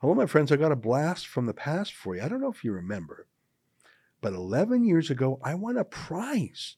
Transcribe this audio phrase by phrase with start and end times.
[0.00, 0.50] Hello, my friends.
[0.50, 2.22] I got a blast from the past for you.
[2.22, 3.26] I don't know if you remember,
[4.22, 6.76] but 11 years ago, I won a prize.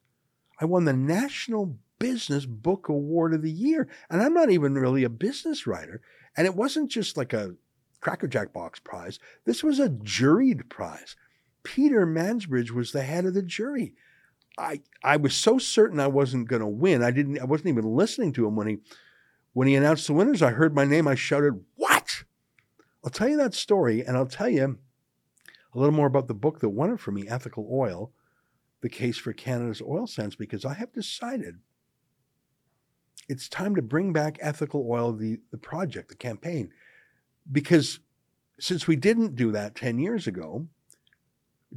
[0.60, 3.88] I won the National Business Book Award of the Year.
[4.10, 6.00] And I'm not even really a business writer.
[6.36, 7.54] And it wasn't just like a
[8.00, 11.14] Cracker Jack box prize, this was a juried prize.
[11.62, 13.94] Peter Mansbridge was the head of the jury.
[14.58, 17.04] I I was so certain I wasn't going to win.
[17.04, 17.38] I didn't.
[17.38, 18.78] I wasn't even listening to him when he
[19.52, 20.42] when he announced the winners.
[20.42, 21.06] I heard my name.
[21.06, 21.64] I shouted?
[23.04, 24.78] I'll tell you that story, and I'll tell you
[25.74, 28.12] a little more about the book that won it for me, Ethical Oil,
[28.80, 31.58] the case for Canada's oil sands, because I have decided
[33.28, 36.70] it's time to bring back ethical oil, the, the project, the campaign.
[37.50, 38.00] Because
[38.58, 40.66] since we didn't do that 10 years ago,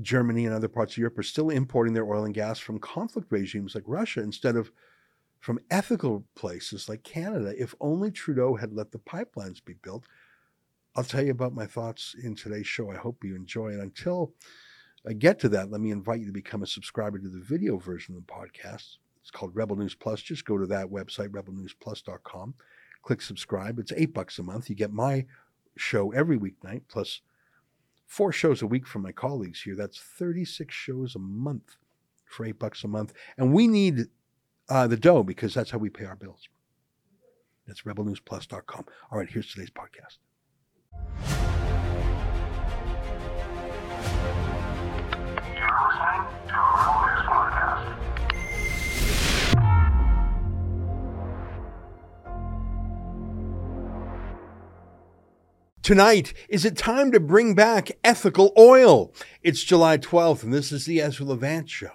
[0.02, 3.32] Germany and other parts of Europe are still importing their oil and gas from conflict
[3.32, 4.72] regimes like Russia instead of
[5.40, 7.54] from ethical places like Canada.
[7.58, 10.06] If only Trudeau had let the pipelines be built,
[10.96, 12.90] I'll tell you about my thoughts in today's show.
[12.90, 13.80] I hope you enjoy it.
[13.80, 14.34] Until
[15.08, 17.78] I get to that, let me invite you to become a subscriber to the video
[17.78, 18.98] version of the podcast.
[19.22, 20.22] It's called Rebel News Plus.
[20.22, 22.54] Just go to that website, rebelnewsplus.com.
[23.02, 23.78] Click subscribe.
[23.78, 24.70] It's eight bucks a month.
[24.70, 25.26] You get my
[25.76, 27.22] show every weeknight, plus
[28.08, 29.76] four shows a week from my colleagues here.
[29.76, 31.76] That's 36 shows a month
[32.26, 33.14] for eight bucks a month.
[33.38, 34.06] And we need
[34.70, 36.48] uh, the dough because that's how we pay our bills.
[37.68, 38.86] That's rebelnewsplus.com.
[39.12, 40.18] All right, here's today's podcast.
[55.86, 59.14] Tonight, is it time to bring back ethical oil?
[59.44, 61.92] It's July 12th, and this is the Ezra Levant Show.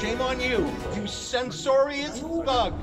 [0.00, 2.74] Shame on you, you censorious thug.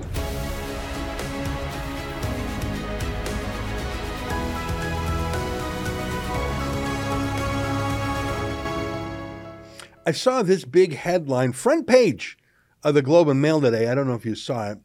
[10.05, 12.37] I saw this big headline, front page
[12.83, 13.87] of the Globe and Mail today.
[13.87, 14.79] I don't know if you saw it.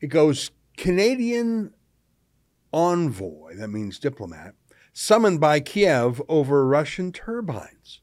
[0.00, 1.72] It goes Canadian
[2.72, 4.54] envoy, that means diplomat,
[4.92, 8.00] summoned by Kiev over Russian turbines.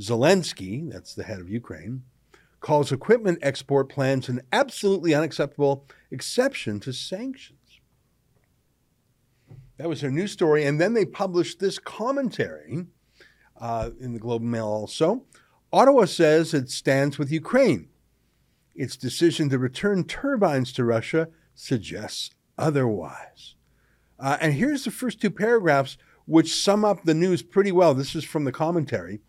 [0.00, 2.02] Zelensky, that's the head of Ukraine,
[2.60, 7.80] calls equipment export plans an absolutely unacceptable exception to sanctions.
[9.76, 10.64] That was their news story.
[10.64, 12.86] And then they published this commentary
[13.60, 15.24] uh, in the Globe and Mail also.
[15.72, 17.88] Ottawa says it stands with Ukraine.
[18.74, 23.54] Its decision to return turbines to Russia suggests otherwise.
[24.18, 27.94] Uh, and here's the first two paragraphs, which sum up the news pretty well.
[27.94, 29.20] This is from the commentary.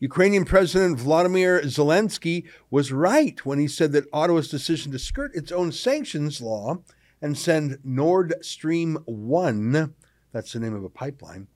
[0.00, 5.52] Ukrainian President Vladimir Zelensky was right when he said that Ottawa's decision to skirt its
[5.52, 6.78] own sanctions law
[7.22, 9.94] and send Nord Stream 1,
[10.32, 11.46] that's the name of a pipeline,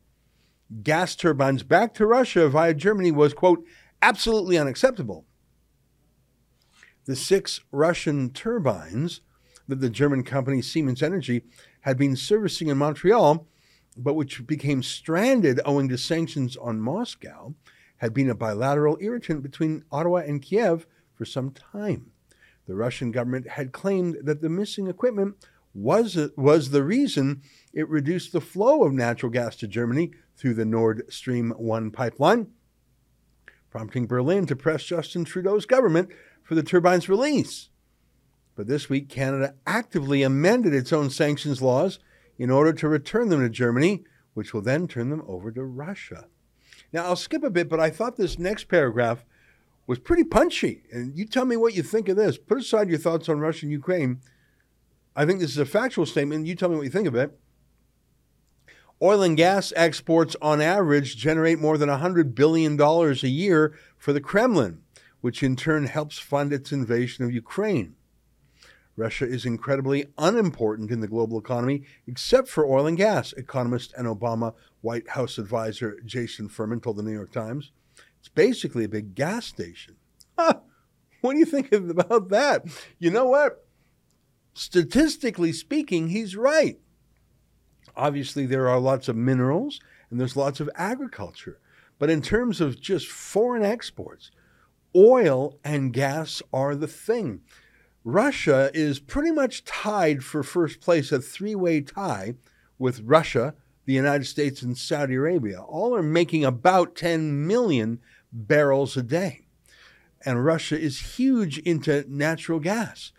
[0.82, 3.64] gas turbines back to Russia via Germany was, quote,
[4.02, 5.24] absolutely unacceptable.
[7.06, 9.22] The six Russian turbines
[9.66, 11.42] that the German company Siemens Energy
[11.82, 13.46] had been servicing in Montreal,
[13.96, 17.54] but which became stranded owing to sanctions on Moscow,
[17.98, 22.12] had been a bilateral irritant between Ottawa and Kiev for some time.
[22.66, 25.36] The Russian government had claimed that the missing equipment
[25.74, 27.42] was, was the reason
[27.72, 32.47] it reduced the flow of natural gas to Germany through the Nord Stream 1 pipeline,
[33.71, 36.10] prompting Berlin to press Justin Trudeau's government
[36.43, 37.71] for the turbine's release.
[38.54, 41.98] But this week, Canada actively amended its own sanctions laws
[42.38, 44.04] in order to return them to Germany,
[44.34, 46.27] which will then turn them over to Russia.
[46.93, 49.25] Now, I'll skip a bit, but I thought this next paragraph
[49.87, 50.84] was pretty punchy.
[50.93, 52.38] And you tell me what you think of this.
[52.38, 54.21] Put aside your thoughts on Russia and Ukraine.
[55.16, 56.47] I think this is a factual statement.
[56.47, 57.37] You tell me what you think of it.
[59.00, 64.20] Oil and gas exports on average generate more than $100 billion a year for the
[64.20, 64.82] Kremlin,
[65.20, 67.94] which in turn helps fund its invasion of Ukraine.
[68.97, 74.09] Russia is incredibly unimportant in the global economy, except for oil and gas, economist and
[74.09, 77.71] Obama White House advisor Jason Furman told the New York Times.
[78.18, 79.97] It's basically a big gas station.
[80.41, 80.60] Huh.
[81.21, 82.65] What do you think about that?
[83.00, 83.66] You know what?
[84.54, 86.78] Statistically speaking, he's right.
[87.98, 91.59] Obviously, there are lots of minerals and there's lots of agriculture.
[91.98, 94.30] But in terms of just foreign exports,
[94.95, 97.41] oil and gas are the thing.
[98.04, 102.34] Russia is pretty much tied for first place, a three way tie
[102.78, 103.54] with Russia,
[103.84, 105.60] the United States, and Saudi Arabia.
[105.60, 107.98] All are making about 10 million
[108.33, 109.47] barrels a day.
[110.24, 113.12] And Russia is huge into natural gas.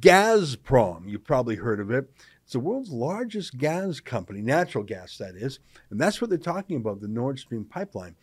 [0.00, 2.10] Gazprom, you've probably heard of it.
[2.50, 5.60] It's the world's largest gas company, natural gas, that is.
[5.88, 8.16] And that's what they're talking about the Nord Stream pipeline.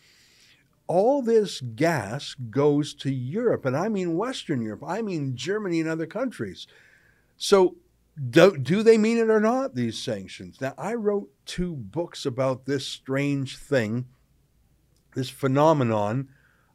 [0.85, 5.89] All this gas goes to Europe, and I mean Western Europe, I mean Germany and
[5.89, 6.67] other countries.
[7.37, 7.77] So,
[8.29, 10.59] do, do they mean it or not, these sanctions?
[10.59, 14.07] Now, I wrote two books about this strange thing,
[15.15, 16.27] this phenomenon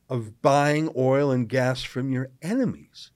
[0.08, 3.10] of buying oil and gas from your enemies.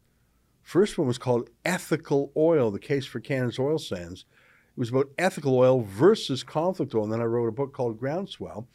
[0.66, 4.24] First one was called Ethical Oil, the case for Canada's oil sands.
[4.76, 7.04] It was about ethical oil versus conflict oil.
[7.04, 8.66] And then I wrote a book called Groundswell.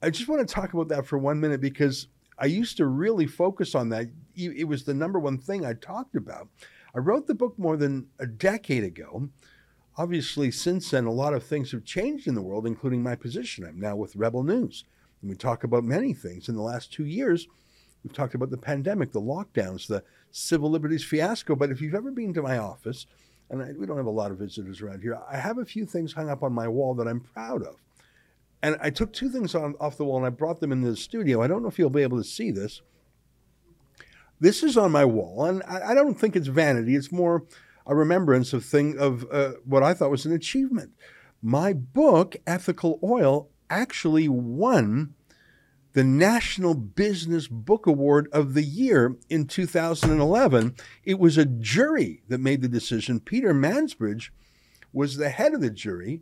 [0.00, 2.06] I just want to talk about that for one minute because
[2.38, 4.06] I used to really focus on that.
[4.36, 6.50] It was the number one thing I talked about.
[6.94, 9.28] I wrote the book more than a decade ago.
[9.96, 13.64] Obviously, since then, a lot of things have changed in the world, including my position.
[13.64, 14.84] I'm now with Rebel News.
[15.20, 16.48] And we talk about many things.
[16.48, 17.48] In the last two years,
[18.08, 21.54] we've talked about the pandemic, the lockdowns, the civil liberties fiasco.
[21.54, 23.06] But if you've ever been to my office,
[23.50, 25.84] and I, we don't have a lot of visitors around here, I have a few
[25.84, 27.76] things hung up on my wall that I'm proud of.
[28.62, 30.96] And I took two things on, off the wall and I brought them into the
[30.96, 31.42] studio.
[31.42, 32.80] I don't know if you'll be able to see this.
[34.40, 36.94] This is on my wall, and I, I don't think it's vanity.
[36.94, 37.44] It's more
[37.86, 40.92] a remembrance of thing of uh, what I thought was an achievement.
[41.42, 45.14] My book, Ethical Oil, actually won
[45.98, 50.76] the National Business Book Award of the Year in 2011.
[51.02, 53.18] It was a jury that made the decision.
[53.18, 54.30] Peter Mansbridge
[54.92, 56.20] was the head of the jury.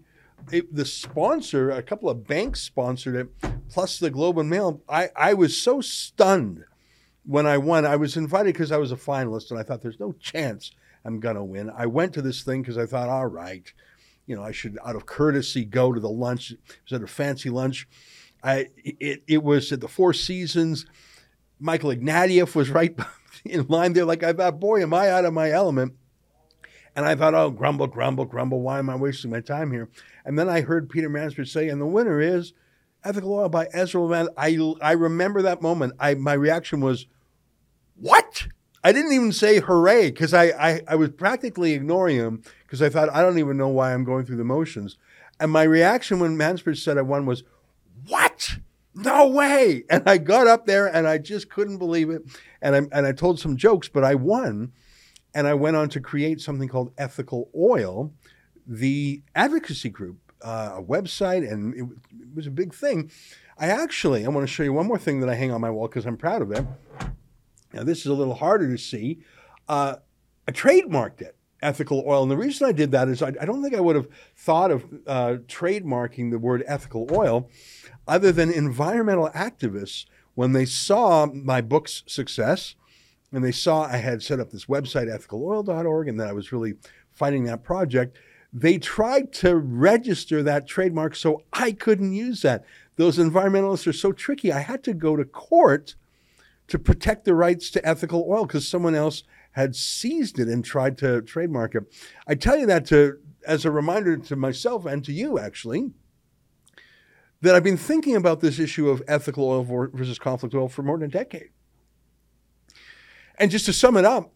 [0.50, 3.28] It, the sponsor, a couple of banks sponsored it,
[3.69, 4.81] plus the Globe and Mail.
[4.88, 6.64] I, I was so stunned
[7.26, 7.84] when I won.
[7.84, 10.73] I was invited because I was a finalist, and I thought there's no chance
[11.05, 11.69] I'm going to win.
[11.69, 13.70] I went to this thing because I thought, all right,
[14.25, 16.52] you know, I should, out of courtesy, go to the lunch.
[16.52, 17.87] It was at a fancy lunch
[18.46, 20.87] I, it, it was at the Four Seasons.
[21.58, 22.96] Michael Ignatieff was right
[23.44, 24.04] in line there.
[24.04, 25.94] Like I thought, boy, am I out of my element.
[26.94, 28.62] And I thought, oh, grumble, grumble, grumble.
[28.62, 29.90] Why am I wasting my time here?
[30.25, 32.54] And then I heard Peter Mansbridge say, and the winner is
[33.04, 34.31] Ethical Oil by Ezra Levant.
[34.38, 35.92] I, I remember that moment.
[36.00, 37.06] I My reaction was,
[37.96, 38.46] what?
[38.82, 42.88] I didn't even say hooray because I, I, I was practically ignoring him because I
[42.88, 44.96] thought, I don't even know why I'm going through the motions.
[45.38, 47.42] And my reaction when Mansbridge said I won was?
[48.96, 49.84] No way.
[49.90, 52.22] And I got up there and I just couldn't believe it.
[52.62, 54.72] And I, and I told some jokes, but I won.
[55.34, 58.14] And I went on to create something called Ethical Oil,
[58.66, 61.82] the advocacy group, uh, a website, and it,
[62.20, 63.10] it was a big thing.
[63.58, 65.70] I actually, I want to show you one more thing that I hang on my
[65.70, 66.64] wall because I'm proud of it.
[67.75, 69.19] Now, this is a little harder to see.
[69.69, 69.96] Uh,
[70.49, 72.22] I trademarked it ethical oil.
[72.22, 74.70] And the reason I did that is I, I don't think I would have thought
[74.70, 77.49] of uh, trademarking the word ethical oil
[78.06, 82.74] other than environmental activists when they saw my book's success
[83.32, 86.74] and they saw I had set up this website, ethicaloil.org, and that I was really
[87.12, 88.16] fighting that project.
[88.52, 92.64] They tried to register that trademark so I couldn't use that.
[92.96, 94.52] Those environmentalists are so tricky.
[94.52, 95.96] I had to go to court
[96.68, 100.98] to protect the rights to ethical oil because someone else had seized it and tried
[100.98, 101.84] to trademark it.
[102.26, 105.92] I tell you that to as a reminder to myself and to you actually
[107.46, 109.62] that I've been thinking about this issue of ethical oil
[109.93, 111.50] versus conflict oil for more than a decade.
[113.38, 114.32] And just to sum it up,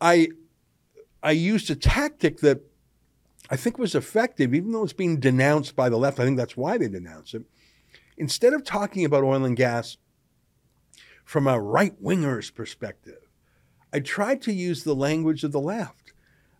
[0.00, 0.28] I
[1.22, 2.60] I used a tactic that
[3.50, 6.20] I think was effective, even though it's being denounced by the left.
[6.20, 7.44] I think that's why they denounce it.
[8.16, 9.96] Instead of talking about oil and gas
[11.24, 13.28] from a right winger's perspective,
[13.92, 16.12] I tried to use the language of the left.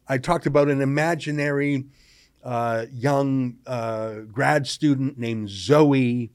[0.09, 1.87] I talked about an imaginary
[2.45, 6.31] uh, young uh, grad student named Zoe,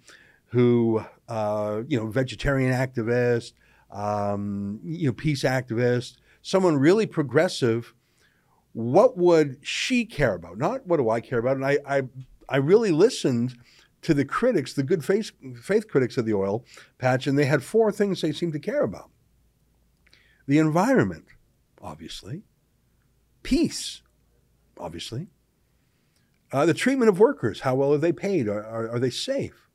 [0.47, 3.53] who, uh, you know, vegetarian activist,
[3.91, 7.93] um, you know, peace activist, someone really progressive.
[8.73, 10.57] What would she care about?
[10.57, 11.57] Not what do I care about?
[11.57, 12.01] And I, I,
[12.49, 13.55] I really listened
[14.01, 16.65] to the critics, the good faith, faith critics of the oil
[16.97, 19.09] patch, and they had four things they seemed to care about
[20.49, 21.25] the environment,
[21.79, 22.41] obviously,
[23.43, 24.01] peace,
[24.79, 25.27] obviously,
[26.51, 28.47] uh, the treatment of workers, how well are they paid?
[28.47, 29.67] Are, are, are they safe?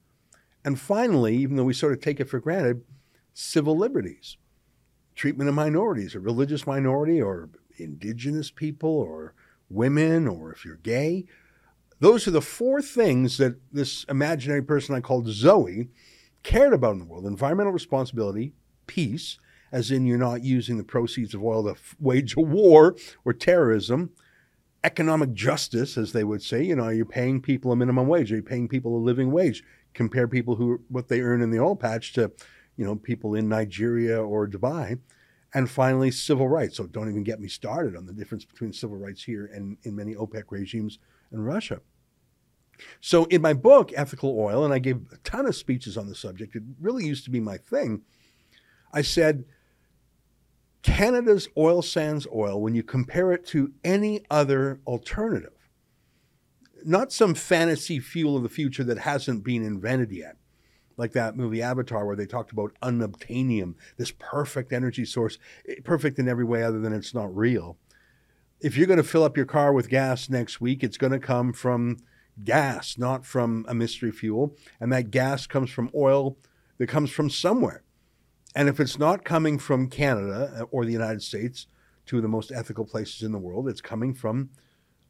[0.65, 2.83] And finally, even though we sort of take it for granted,
[3.33, 4.37] civil liberties,
[5.15, 9.35] treatment of minorities, a religious minority or indigenous people or
[9.69, 11.27] women or if you're gay.
[12.01, 15.89] Those are the four things that this imaginary person I called Zoe
[16.43, 18.53] cared about in the world environmental responsibility,
[18.87, 19.39] peace,
[19.73, 24.11] as in you're not using the proceeds of oil to wage a war or terrorism.
[24.85, 28.31] Economic justice, as they would say, you know, are you're paying people a minimum wage,
[28.31, 29.65] are you paying people a living wage?
[29.95, 32.31] Compare people who what they earn in the oil patch to,
[32.77, 34.99] you know, people in Nigeria or Dubai.
[35.55, 36.77] And finally, civil rights.
[36.77, 39.97] So don't even get me started on the difference between civil rights here and in
[39.97, 40.99] many OPEC regimes
[41.33, 41.81] in Russia.
[43.01, 46.15] So in my book, Ethical Oil, and I gave a ton of speeches on the
[46.15, 48.03] subject, it really used to be my thing.
[48.93, 49.45] I said,
[50.85, 55.71] Canada's oil sands oil, when you compare it to any other alternative,
[56.85, 60.37] not some fantasy fuel of the future that hasn't been invented yet,
[60.99, 66.19] like that movie Avatar, where they talked about unobtainium, this perfect energy source, eh, perfect
[66.19, 67.79] in every way other than it's not real.
[68.61, 71.19] If you're going to fill up your car with gas next week, it's going to
[71.19, 71.97] come from
[72.45, 74.55] gas, not from a mystery fuel.
[74.79, 76.37] And that gas comes from oil
[76.77, 77.85] that comes from somewhere.
[78.55, 81.67] And if it's not coming from Canada uh, or the United States,
[82.07, 84.51] two of the most ethical places in the world, it's coming from,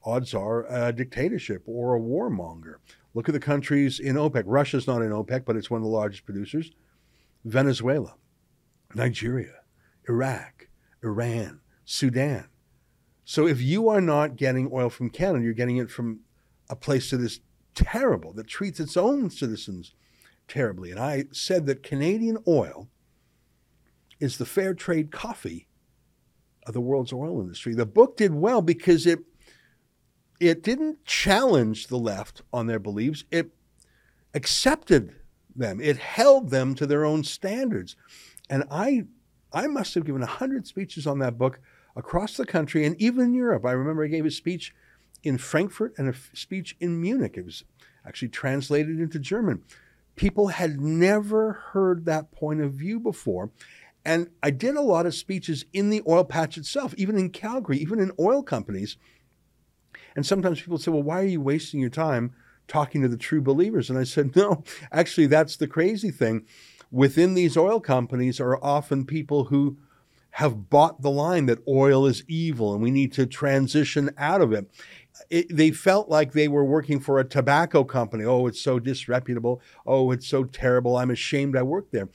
[0.04, 2.76] odds are, a dictatorship or a warmonger.
[3.12, 4.44] Look at the countries in OPEC.
[4.46, 6.72] Russia's not in OPEC, but it's one of the largest producers.
[7.44, 8.14] Venezuela,
[8.94, 9.60] Nigeria,
[10.08, 10.68] Iraq,
[11.02, 12.48] Iran, Sudan.
[13.24, 16.20] So if you are not getting oil from Canada, you're getting it from
[16.70, 17.40] a place that is
[17.74, 19.94] terrible, that treats its own citizens
[20.48, 20.90] terribly.
[20.90, 22.88] And I said that Canadian oil
[24.24, 25.68] is the fair trade coffee
[26.66, 27.74] of the world's oil industry.
[27.74, 29.20] The book did well because it
[30.40, 33.24] it didn't challenge the left on their beliefs.
[33.30, 33.50] It
[34.34, 35.14] accepted
[35.54, 35.80] them.
[35.80, 37.96] It held them to their own standards.
[38.50, 39.04] And I
[39.52, 41.60] I must have given 100 speeches on that book
[41.94, 43.64] across the country and even in Europe.
[43.64, 44.74] I remember I gave a speech
[45.22, 47.34] in Frankfurt and a speech in Munich.
[47.36, 47.62] It was
[48.06, 49.62] actually translated into German.
[50.16, 53.50] People had never heard that point of view before.
[54.04, 57.78] And I did a lot of speeches in the oil patch itself, even in Calgary,
[57.78, 58.96] even in oil companies.
[60.14, 62.34] And sometimes people say, well, why are you wasting your time
[62.68, 63.88] talking to the true believers?
[63.88, 66.44] And I said, no, actually, that's the crazy thing.
[66.90, 69.78] Within these oil companies are often people who
[70.32, 74.52] have bought the line that oil is evil and we need to transition out of
[74.52, 74.68] it
[75.30, 78.24] it, they felt like they were working for a tobacco company.
[78.24, 79.60] Oh, it's so disreputable.
[79.86, 80.96] Oh, it's so terrible.
[80.96, 82.08] I'm ashamed I worked there.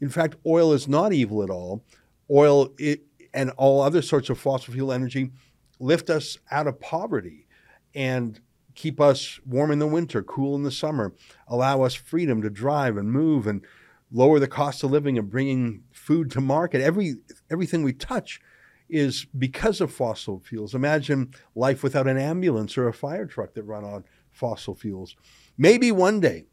[0.00, 1.84] In fact, oil is not evil at all.
[2.30, 3.02] Oil it,
[3.34, 5.30] and all other sorts of fossil fuel energy
[5.78, 7.46] lift us out of poverty
[7.94, 8.40] and
[8.74, 11.12] keep us warm in the winter, cool in the summer,
[11.48, 13.64] allow us freedom to drive and move and
[14.12, 16.80] lower the cost of living and bringing food to market.
[16.80, 17.16] Every
[17.50, 18.40] everything we touch
[18.88, 20.74] is because of fossil fuels.
[20.74, 25.16] Imagine life without an ambulance or a fire truck that run on fossil fuels.
[25.56, 26.46] Maybe one day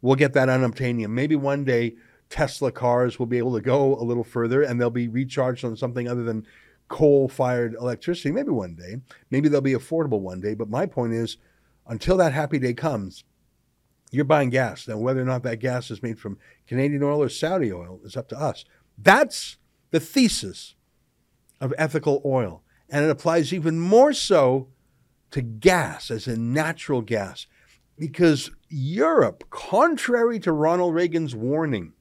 [0.00, 1.10] we'll get that unobtainium.
[1.10, 1.96] Maybe one day
[2.32, 5.76] Tesla cars will be able to go a little further and they'll be recharged on
[5.76, 6.46] something other than
[6.88, 8.32] coal fired electricity.
[8.32, 9.02] Maybe one day.
[9.30, 10.54] Maybe they'll be affordable one day.
[10.54, 11.36] But my point is,
[11.86, 13.24] until that happy day comes,
[14.10, 14.88] you're buying gas.
[14.88, 18.16] Now, whether or not that gas is made from Canadian oil or Saudi oil is
[18.16, 18.64] up to us.
[18.96, 19.58] That's
[19.90, 20.74] the thesis
[21.60, 22.62] of ethical oil.
[22.88, 24.68] And it applies even more so
[25.32, 27.46] to gas as a natural gas.
[27.98, 31.92] Because Europe, contrary to Ronald Reagan's warning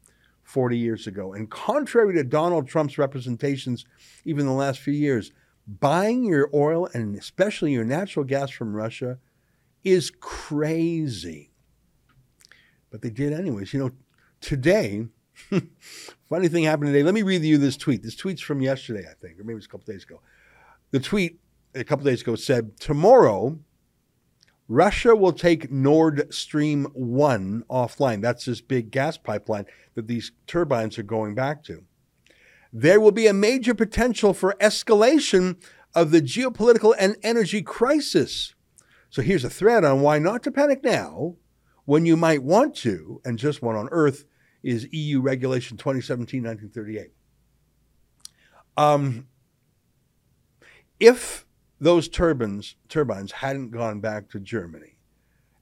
[0.52, 3.86] 40 years ago, and contrary to Donald Trump's representations
[4.26, 5.32] even the last few years,
[5.68, 9.18] buying your oil and especially your natural gas from Russia
[9.84, 11.52] is crazy.
[12.90, 13.74] But they did anyways.
[13.74, 13.92] You know,
[14.42, 15.08] today,
[16.30, 17.04] Funny thing happened today.
[17.04, 18.04] Let me read you this tweet.
[18.04, 20.22] This tweet's from yesterday, I think, or maybe it's a couple days ago.
[20.92, 21.40] The tweet
[21.76, 23.60] a couple days ago said, Tomorrow,
[24.72, 28.22] Russia will take Nord Stream 1 offline.
[28.22, 31.84] That's this big gas pipeline that these turbines are going back to.
[32.72, 35.62] There will be a major potential for escalation
[35.94, 38.56] of the geopolitical and energy crisis.
[39.10, 41.36] So here's a thread on why not to panic now
[41.84, 44.24] when you might want to, and just one on Earth
[44.64, 47.12] is EU Regulation 2017 1938.
[48.78, 49.28] Um,
[50.98, 51.46] if
[51.82, 54.96] those turbines turbines hadn't gone back to Germany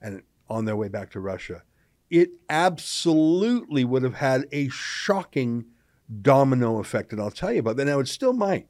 [0.02, 1.62] and on their way back to Russia,
[2.10, 5.64] it absolutely would have had a shocking
[6.20, 7.12] domino effect.
[7.12, 7.86] And I'll tell you about that.
[7.86, 8.66] Now, it still might.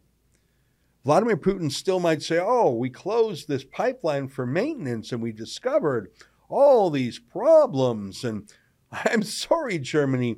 [1.04, 6.10] Vladimir Putin still might say, oh, we closed this pipeline for maintenance and we discovered
[6.48, 8.22] all these problems.
[8.22, 8.52] And
[8.92, 10.36] I'm sorry, Germany,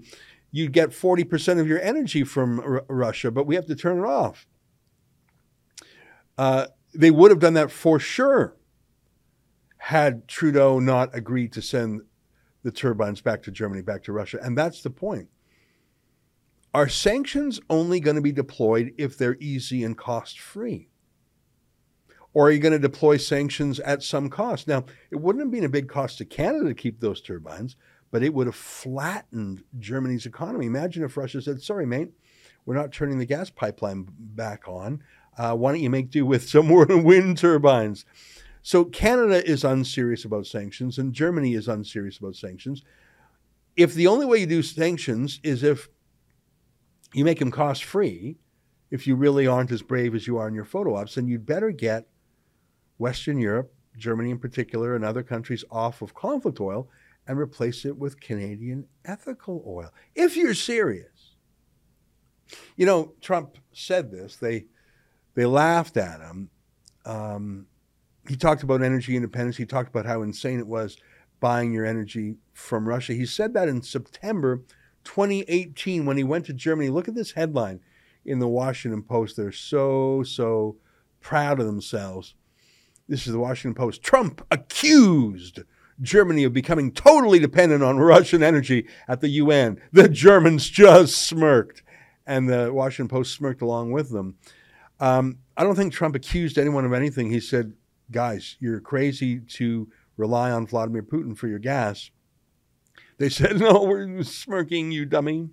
[0.51, 4.07] you get 40% of your energy from R- Russia, but we have to turn it
[4.07, 4.47] off.
[6.39, 8.57] Uh, they would have done that for sure
[9.79, 12.03] had Trudeau not agreed to send
[12.63, 14.39] the turbines back to Germany, back to Russia.
[14.41, 15.29] And that's the point.
[16.73, 20.89] Are sanctions only going to be deployed if they're easy and cost free?
[22.33, 24.67] Or are you going to deploy sanctions at some cost?
[24.67, 27.77] Now, it wouldn't have been a big cost to Canada to keep those turbines,
[28.11, 30.67] but it would have flattened Germany's economy.
[30.67, 32.13] Imagine if Russia said, sorry, mate,
[32.65, 35.03] we're not turning the gas pipeline back on.
[35.37, 38.05] Uh, why don't you make do with some more wind turbines?
[38.63, 42.83] So Canada is unserious about sanctions, and Germany is unserious about sanctions.
[43.77, 45.89] If the only way you do sanctions is if
[47.13, 48.37] you make them cost free,
[48.91, 51.47] if you really aren't as brave as you are in your photo ops, then you'd
[51.47, 52.07] better get
[52.99, 56.89] Western Europe, Germany in particular, and other countries off of conflict oil
[57.27, 59.91] and replace it with Canadian ethical oil.
[60.15, 61.37] If you're serious.
[62.77, 64.37] You know, Trump said this.
[64.37, 64.67] They
[65.35, 66.51] they laughed at him.
[67.05, 67.67] Um,
[68.29, 69.57] he talked about energy independence.
[69.57, 70.97] He talked about how insane it was
[71.41, 73.15] buying your energy from Russia.
[73.15, 74.63] He said that in September
[75.05, 76.89] 2018 when he went to Germany.
[76.91, 77.81] Look at this headline
[78.25, 79.37] in the Washington Post.
[79.37, 80.77] They're so, so
[81.21, 82.35] proud of themselves.
[83.09, 84.03] This is the Washington Post.
[84.03, 85.61] Trump accused
[86.01, 89.81] Germany of becoming totally dependent on Russian energy at the UN.
[89.93, 91.83] The Germans just smirked,
[92.27, 94.37] and the Washington Post smirked along with them.
[95.03, 97.29] Um, I don't think Trump accused anyone of anything.
[97.29, 97.73] He said,
[98.13, 102.13] guys, you're crazy to rely on Vladimir Putin for your gas.
[103.19, 105.51] They said, no, we're smirking, you dummy.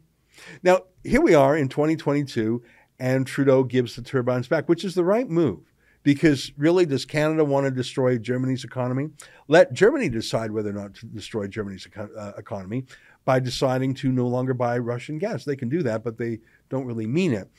[0.62, 2.62] Now, here we are in 2022,
[3.00, 5.62] and Trudeau gives the turbines back, which is the right move.
[6.04, 9.10] Because really, does Canada want to destroy Germany's economy?
[9.48, 12.86] Let Germany decide whether or not to destroy Germany's uh, economy
[13.26, 15.44] by deciding to no longer buy Russian gas.
[15.44, 16.40] They can do that, but they
[16.70, 17.50] don't really mean it.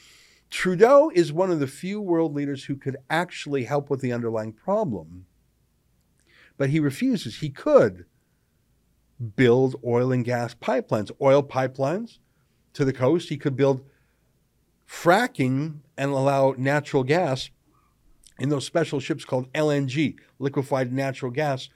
[0.51, 4.53] Trudeau is one of the few world leaders who could actually help with the underlying
[4.53, 5.27] problem.
[6.59, 7.39] But he refuses.
[7.39, 8.05] He could
[9.37, 12.19] build oil and gas pipelines, oil pipelines
[12.73, 13.29] to the coast.
[13.29, 13.85] He could build
[14.89, 17.51] fracking and allow natural gas
[18.41, 21.69] in those special ships called LNG, liquefied natural gas.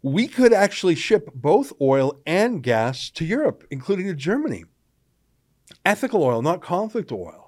[0.00, 4.64] We could actually ship both oil and gas to Europe, including to Germany.
[5.84, 7.45] Ethical oil, not conflict oil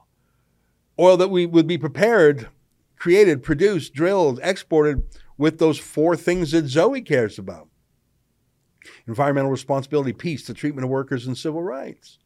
[0.99, 2.49] oil that we would be prepared,
[2.97, 5.05] created, produced, drilled, exported
[5.37, 7.69] with those four things that Zoe cares about
[9.07, 12.19] environmental responsibility, peace, the treatment of workers, and civil rights,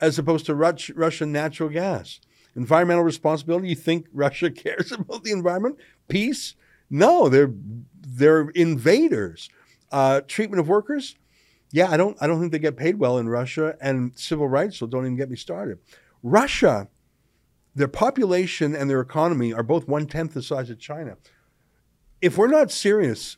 [0.00, 2.20] as opposed to Russian natural gas.
[2.56, 5.78] Environmental responsibility, you think Russia cares about the environment?
[6.08, 6.54] Peace?
[6.90, 7.52] No, they're,
[8.00, 9.48] they're invaders.
[9.92, 11.16] Uh, treatment of workers?
[11.72, 14.78] Yeah, I don't, I don't think they get paid well in Russia, and civil rights,
[14.78, 15.78] so don't even get me started.
[16.22, 16.88] Russia
[17.80, 21.16] their population and their economy are both one tenth the size of China.
[22.20, 23.36] If we're not serious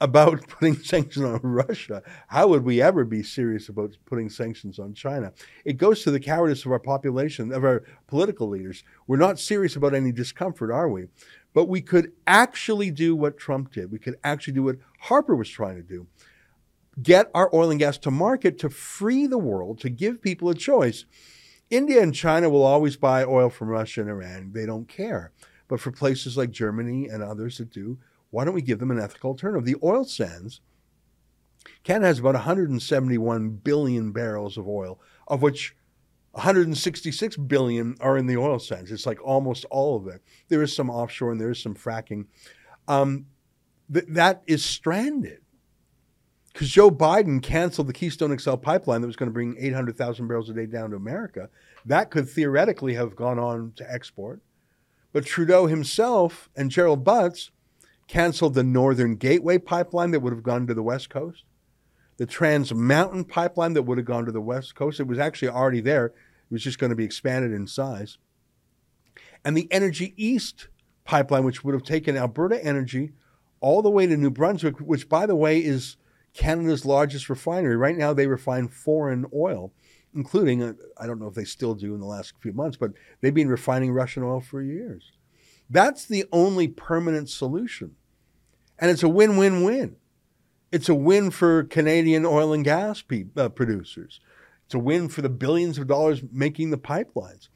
[0.00, 4.94] about putting sanctions on Russia, how would we ever be serious about putting sanctions on
[4.94, 5.32] China?
[5.64, 8.84] It goes to the cowardice of our population, of our political leaders.
[9.06, 11.06] We're not serious about any discomfort, are we?
[11.54, 13.90] But we could actually do what Trump did.
[13.90, 16.06] We could actually do what Harper was trying to do
[17.00, 20.54] get our oil and gas to market to free the world, to give people a
[20.54, 21.04] choice
[21.70, 24.52] India and China will always buy oil from Russia and Iran.
[24.52, 25.32] They don't care.
[25.68, 27.98] But for places like Germany and others that do,
[28.30, 29.66] why don't we give them an ethical alternative?
[29.66, 30.60] The oil sands,
[31.84, 35.76] Canada has about 171 billion barrels of oil, of which
[36.32, 38.90] 166 billion are in the oil sands.
[38.90, 40.22] It's like almost all of it.
[40.48, 42.26] There is some offshore and there is some fracking.
[42.86, 43.26] Um,
[43.92, 45.40] th- that is stranded
[46.58, 50.50] because Joe Biden canceled the Keystone XL pipeline that was going to bring 800,000 barrels
[50.50, 51.50] a day down to America.
[51.86, 54.40] That could theoretically have gone on to export.
[55.12, 57.52] But Trudeau himself and Gerald Butts
[58.08, 61.44] canceled the Northern Gateway pipeline that would have gone to the West Coast,
[62.16, 64.98] the Trans Mountain pipeline that would have gone to the West Coast.
[64.98, 66.14] It was actually already there, it
[66.50, 68.18] was just going to be expanded in size.
[69.44, 70.66] And the Energy East
[71.04, 73.12] pipeline, which would have taken Alberta energy
[73.60, 75.96] all the way to New Brunswick, which, by the way, is
[76.34, 77.76] Canada's largest refinery.
[77.76, 79.72] Right now, they refine foreign oil,
[80.14, 82.92] including, uh, I don't know if they still do in the last few months, but
[83.20, 85.12] they've been refining Russian oil for years.
[85.70, 87.96] That's the only permanent solution.
[88.78, 89.96] And it's a win win win.
[90.70, 94.20] It's a win for Canadian oil and gas pe- uh, producers.
[94.66, 97.48] It's a win for the billions of dollars making the pipelines.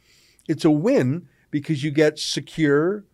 [0.48, 3.04] It's a win because you get secure,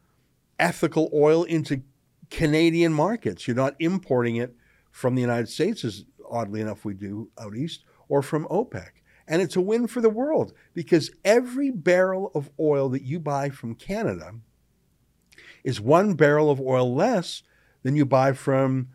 [0.58, 1.82] ethical oil into
[2.30, 3.46] Canadian markets.
[3.46, 4.54] You're not importing it
[4.98, 8.88] from the United States, as oddly enough we do out east, or from OPEC.
[9.28, 13.50] And it's a win for the world because every barrel of oil that you buy
[13.50, 14.32] from Canada
[15.62, 17.44] is one barrel of oil less
[17.84, 18.88] than you buy from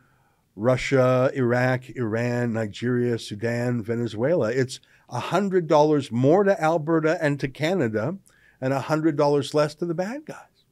[0.57, 4.51] Russia, Iraq, Iran, Nigeria, Sudan, Venezuela.
[4.51, 8.17] It's $100 more to Alberta and to Canada
[8.59, 10.65] and $100 less to the bad guys.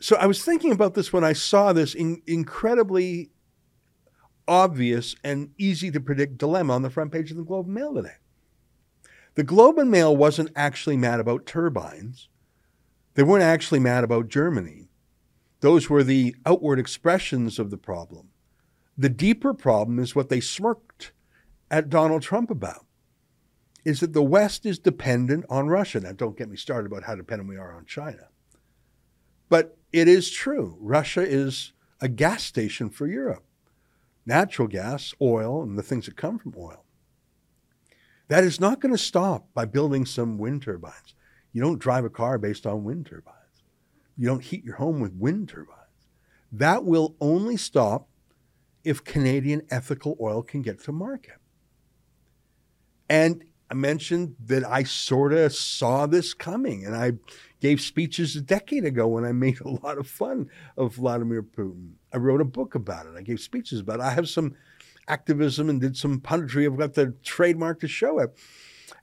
[0.00, 3.30] So I was thinking about this when I saw this in, incredibly
[4.46, 7.94] obvious and easy to predict dilemma on the front page of the Globe and Mail
[7.94, 8.16] today.
[9.34, 12.28] The Globe and Mail wasn't actually mad about turbines.
[13.14, 14.88] They weren't actually mad about Germany.
[15.60, 18.28] Those were the outward expressions of the problem.
[18.96, 21.12] The deeper problem is what they smirked
[21.70, 22.86] at Donald Trump about
[23.84, 26.00] is that the West is dependent on Russia.
[26.00, 28.28] Now, don't get me started about how dependent we are on China.
[29.48, 30.76] But it is true.
[30.80, 33.44] Russia is a gas station for Europe
[34.26, 36.84] natural gas, oil, and the things that come from oil.
[38.28, 41.14] That is not going to stop by building some wind turbines.
[41.52, 43.38] You don't drive a car based on wind turbines.
[44.16, 45.80] You don't heat your home with wind turbines.
[46.50, 48.08] That will only stop
[48.82, 51.38] if Canadian ethical oil can get to market.
[53.08, 57.12] And I mentioned that I sort of saw this coming, and I
[57.64, 61.92] gave speeches a decade ago when I made a lot of fun of Vladimir Putin.
[62.12, 63.14] I wrote a book about it.
[63.16, 64.02] I gave speeches about it.
[64.02, 64.54] I have some
[65.08, 66.66] activism and did some punditry.
[66.66, 68.36] I've got the trademark to show it.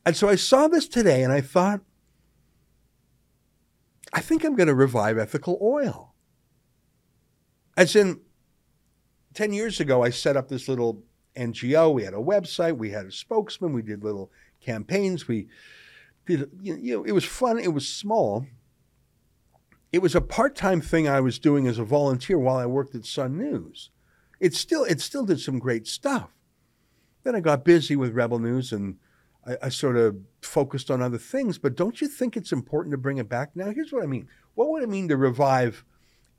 [0.05, 1.81] And so I saw this today, and I thought,
[4.13, 6.13] I think I'm going to revive ethical oil.
[7.75, 8.21] As in,
[9.33, 11.01] 10 years ago, I set up this little
[11.35, 11.91] NGO.
[11.91, 14.29] We had a website, we had a spokesman, we did little
[14.63, 15.27] campaigns.
[15.27, 15.47] We
[16.25, 18.45] did, you know, it was fun, it was small.
[19.91, 23.05] It was a part-time thing I was doing as a volunteer while I worked at
[23.05, 23.89] Sun News.
[24.39, 26.29] It still it still did some great stuff.
[27.23, 28.97] Then I got busy with Rebel News and
[29.45, 31.57] I, I sort of focused on other things.
[31.57, 33.69] But don't you think it's important to bring it back now?
[33.71, 34.27] Here's what I mean.
[34.55, 35.85] What would it mean to revive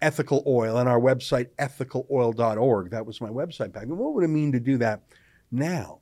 [0.01, 2.91] ethical oil and our website, ethicaloil.org?
[2.91, 3.87] That was my website back.
[3.87, 5.03] What would it mean to do that
[5.51, 6.01] now?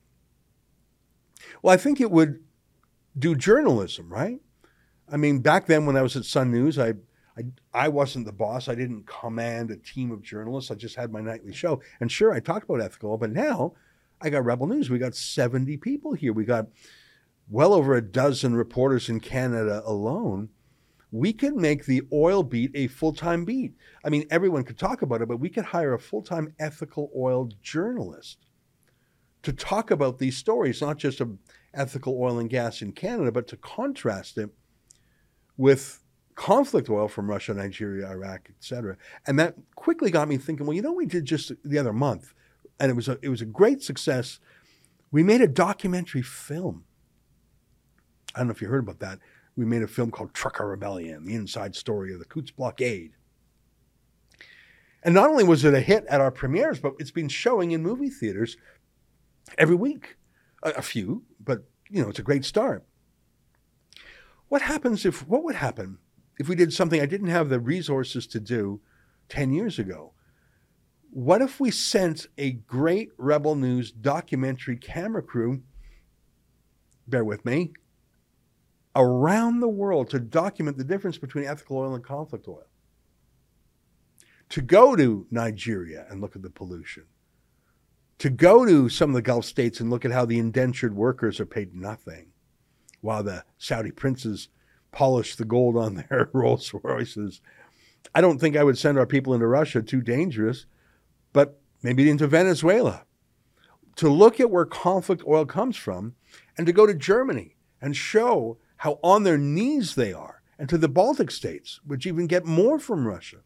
[1.62, 2.43] Well, I think it would
[3.18, 4.40] do journalism, right?
[5.11, 6.94] I mean, back then when I was at Sun News, I,
[7.37, 7.44] I,
[7.75, 8.68] I wasn't the boss.
[8.68, 10.70] I didn't command a team of journalists.
[10.70, 11.81] I just had my nightly show.
[12.01, 13.75] And sure, I talked about ethical, but now
[14.20, 14.90] I got Rebel News.
[14.90, 16.33] We got 70 people here.
[16.33, 16.66] We got
[17.49, 20.51] well over a dozen reporters in Canada alone.
[21.11, 23.75] We could make the oil beat a full time beat.
[24.05, 27.11] I mean, everyone could talk about it, but we could hire a full time ethical
[27.16, 28.38] oil journalist
[29.42, 31.37] to talk about these stories, not just of
[31.74, 34.50] ethical oil and gas in Canada, but to contrast it
[35.56, 36.02] with
[36.35, 38.96] conflict oil from Russia, Nigeria, Iraq, etc.
[39.26, 42.33] And that quickly got me thinking, well, you know, we did just the other month,
[42.78, 44.40] and it was a, it was a great success.
[45.11, 46.85] We made a documentary film.
[48.35, 49.18] I don't know if you heard about that.
[49.56, 53.12] We made a film called Trucker Rebellion, the inside story of the Coutts blockade.
[55.02, 57.83] And not only was it a hit at our premieres, but it's been showing in
[57.83, 58.56] movie theaters
[59.59, 60.16] every week.
[60.62, 62.85] A, a few, but you know, it's a great start.
[64.49, 65.99] What happens if, what would happen
[66.38, 68.81] if we did something I didn't have the resources to do
[69.29, 70.12] 10 years ago?
[71.11, 75.62] What if we sent a great Rebel News documentary camera crew,
[77.07, 77.73] bear with me,
[78.94, 82.66] around the world to document the difference between ethical oil and conflict oil?
[84.51, 87.05] To go to Nigeria and look at the pollution,
[88.20, 91.40] to go to some of the Gulf states and look at how the indentured workers
[91.40, 92.26] are paid nothing
[93.00, 94.50] while the Saudi princes
[94.92, 97.40] polish the gold on their Rolls Royces.
[98.14, 100.66] I don't think I would send our people into Russia, too dangerous,
[101.33, 103.06] but maybe into Venezuela
[103.96, 106.14] to look at where conflict oil comes from
[106.59, 110.76] and to go to Germany and show how on their knees they are, and to
[110.76, 113.38] the Baltic states, which even get more from Russia.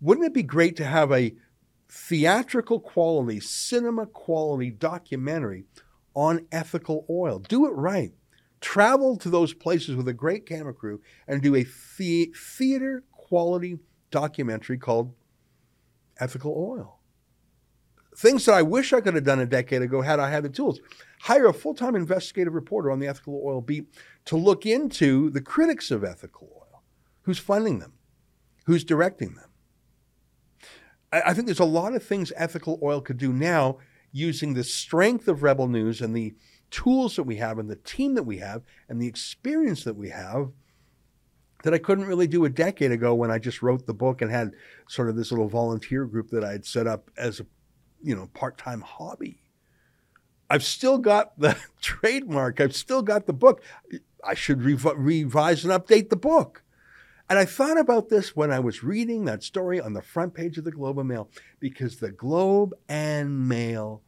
[0.00, 1.34] Wouldn't it be great to have a
[1.88, 5.64] theatrical quality, cinema quality documentary
[6.14, 7.38] on ethical oil.
[7.38, 8.12] Do it right.
[8.60, 11.64] Travel to those places with a great camera crew and do a
[11.98, 13.78] the- theater quality
[14.10, 15.12] documentary called
[16.18, 17.00] Ethical Oil.
[18.16, 20.48] Things that I wish I could have done a decade ago had I had the
[20.48, 20.78] tools.
[21.22, 23.86] Hire a full time investigative reporter on the ethical oil beat
[24.26, 26.82] to look into the critics of ethical oil.
[27.22, 27.94] Who's funding them?
[28.66, 29.50] Who's directing them?
[31.26, 33.78] I think there's a lot of things ethical oil could do now
[34.12, 36.34] using the strength of Rebel News and the
[36.70, 40.10] tools that we have and the team that we have and the experience that we
[40.10, 40.50] have
[41.62, 44.30] that I couldn't really do a decade ago when I just wrote the book and
[44.30, 44.52] had
[44.88, 47.46] sort of this little volunteer group that I had set up as a
[48.02, 49.40] you know part-time hobby.
[50.50, 52.60] I've still got the trademark.
[52.60, 53.62] I've still got the book.
[54.22, 56.63] I should rev- revise and update the book.
[57.28, 60.58] And I thought about this when I was reading that story on the front page
[60.58, 64.02] of the Globe and Mail, because the Globe and Mail,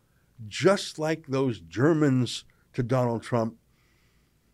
[0.47, 3.57] just like those Germans to Donald Trump,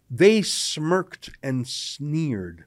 [0.08, 2.66] they smirked and sneered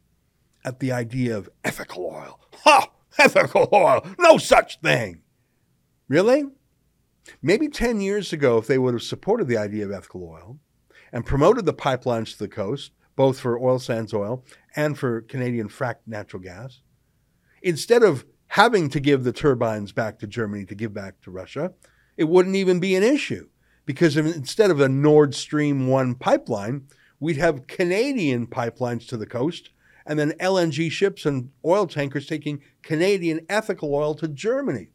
[0.66, 2.40] at the idea of ethical oil.
[2.64, 2.90] Ha!
[3.18, 4.06] Ethical oil!
[4.20, 5.22] No such thing!
[6.10, 6.44] Really?
[7.42, 10.60] Maybe 10 years ago, if they would have supported the idea of ethical oil,
[11.14, 14.44] and promoted the pipelines to the coast, both for oil sands oil
[14.76, 16.82] and for Canadian fracked natural gas.
[17.62, 21.74] Instead of having to give the turbines back to Germany to give back to Russia,
[22.18, 23.50] it wouldn't even be an issue
[23.86, 26.88] because instead of a Nord Stream 1 pipeline,
[27.20, 29.72] we'd have Canadian pipelines to the coast
[30.06, 34.90] and then LNG ships and oil tankers taking Canadian ethical oil to Germany.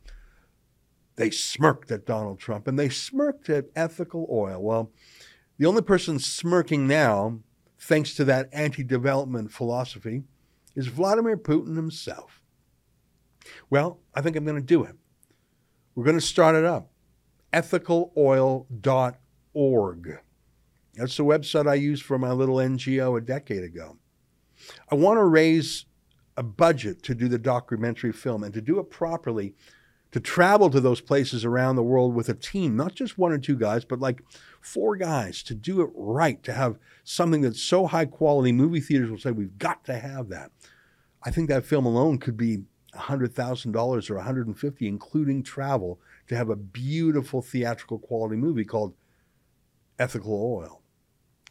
[1.16, 4.62] They smirked at Donald Trump and they smirked at ethical oil.
[4.62, 4.92] Well,
[5.58, 7.40] the only person smirking now,
[7.80, 10.22] thanks to that anti development philosophy,
[10.76, 12.40] is Vladimir Putin himself.
[13.68, 14.94] Well, I think I'm going to do it.
[15.94, 16.90] We're going to start it up
[17.52, 20.18] ethicaloil.org.
[20.94, 23.98] That's the website I used for my little NGO a decade ago.
[24.90, 25.86] I want to raise
[26.36, 29.54] a budget to do the documentary film and to do it properly,
[30.12, 33.38] to travel to those places around the world with a team, not just one or
[33.38, 34.22] two guys, but like
[34.60, 38.52] four guys to do it right, to have something that's so high quality.
[38.52, 40.50] Movie theaters will say, we've got to have that.
[41.22, 46.56] I think that film alone could be $100,000 or 150 including travel to have a
[46.56, 48.94] beautiful theatrical quality movie called
[49.98, 50.80] Ethical Oil.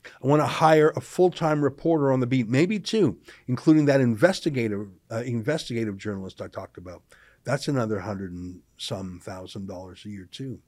[0.06, 3.18] I want to hire a full-time reporter on the beat, maybe two,
[3.48, 7.04] including that investigative uh, investigative journalist I talked about.
[7.44, 10.60] That's another hundred and some thousand dollars a year too.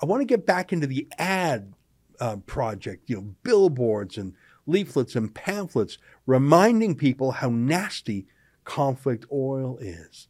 [0.00, 1.74] I want to get back into the ad
[2.20, 4.34] uh, project, you know, billboards and
[4.66, 8.26] leaflets and pamphlets, reminding people how nasty
[8.64, 10.28] conflict oil is.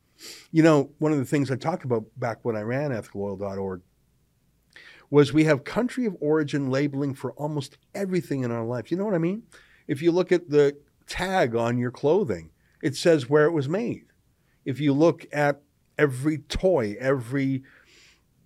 [0.50, 3.82] You know, one of the things I talked about back when I ran ethicaloil.org
[5.10, 8.90] was we have country of origin labeling for almost everything in our life.
[8.90, 9.44] You know what I mean?
[9.86, 12.50] If you look at the tag on your clothing,
[12.82, 14.06] it says where it was made.
[14.64, 15.62] If you look at
[15.98, 17.64] every toy, every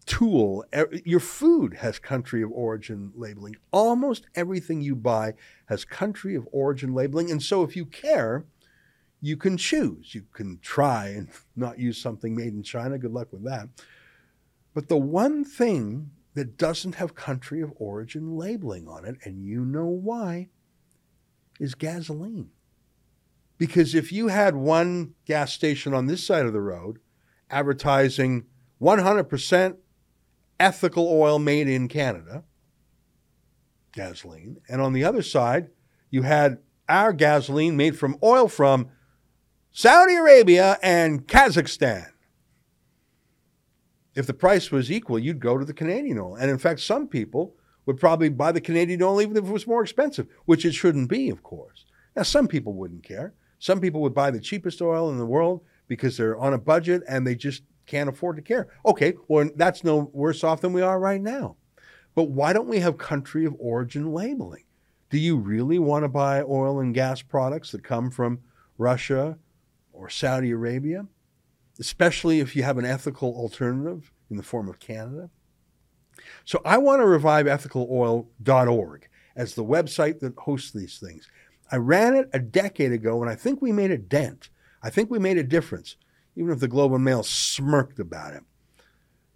[0.06, 0.64] tool,
[1.04, 3.56] your food has country of origin labeling.
[3.70, 5.34] Almost everything you buy
[5.66, 7.30] has country of origin labeling.
[7.30, 8.44] And so if you care,
[9.20, 10.14] you can choose.
[10.14, 12.98] You can try and not use something made in China.
[12.98, 13.68] Good luck with that.
[14.74, 19.64] But the one thing that doesn't have country of origin labeling on it, and you
[19.64, 20.48] know why,
[21.60, 22.50] is gasoline.
[23.58, 26.98] Because if you had one gas station on this side of the road
[27.52, 28.46] advertising
[28.80, 29.76] 100%
[30.58, 32.44] ethical oil made in Canada,
[33.92, 35.68] gasoline, and on the other side,
[36.10, 38.88] you had our gasoline made from oil from
[39.70, 42.08] Saudi Arabia and Kazakhstan.
[44.14, 46.34] If the price was equal, you'd go to the Canadian oil.
[46.34, 47.54] And in fact, some people
[47.86, 51.08] would probably buy the Canadian oil even if it was more expensive, which it shouldn't
[51.08, 51.86] be, of course.
[52.14, 53.34] Now, some people wouldn't care.
[53.58, 57.02] Some people would buy the cheapest oil in the world because they're on a budget
[57.08, 58.68] and they just can't afford to care.
[58.86, 61.56] Okay, well, that's no worse off than we are right now.
[62.14, 64.64] But why don't we have country of origin labeling?
[65.10, 68.40] Do you really want to buy oil and gas products that come from
[68.78, 69.38] Russia
[69.92, 71.06] or Saudi Arabia,
[71.78, 75.30] especially if you have an ethical alternative in the form of Canada.
[76.44, 81.28] So I want to revive ethicaloil.org as the website that hosts these things.
[81.70, 84.50] I ran it a decade ago and I think we made a dent.
[84.82, 85.96] I think we made a difference,
[86.36, 88.42] even if the Globe and Mail smirked about it.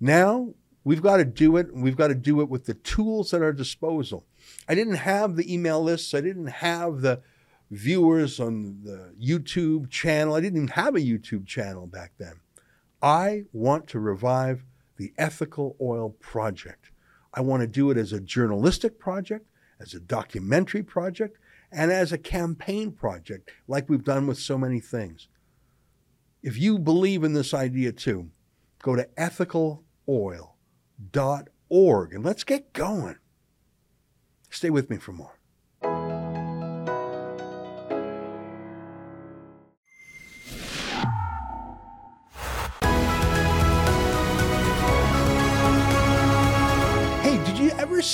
[0.01, 0.55] Now
[0.85, 3.43] we've got to do it, and we've got to do it with the tools at
[3.43, 4.25] our disposal.
[4.69, 7.23] I didn't have the email lists, I didn't have the
[7.71, 10.35] viewers on the YouTube channel.
[10.35, 12.41] I didn't even have a YouTube channel back then.
[13.03, 14.65] I want to revive
[14.97, 16.91] the Ethical Oil Project.
[17.35, 21.39] I want to do it as a journalistic project, as a documentary project,
[21.71, 25.29] and as a campaign project, like we've done with so many things.
[26.47, 28.31] If you believe in this idea too,
[28.81, 33.17] go to ethicaloil.org and let's get going.
[34.49, 35.36] Stay with me for more.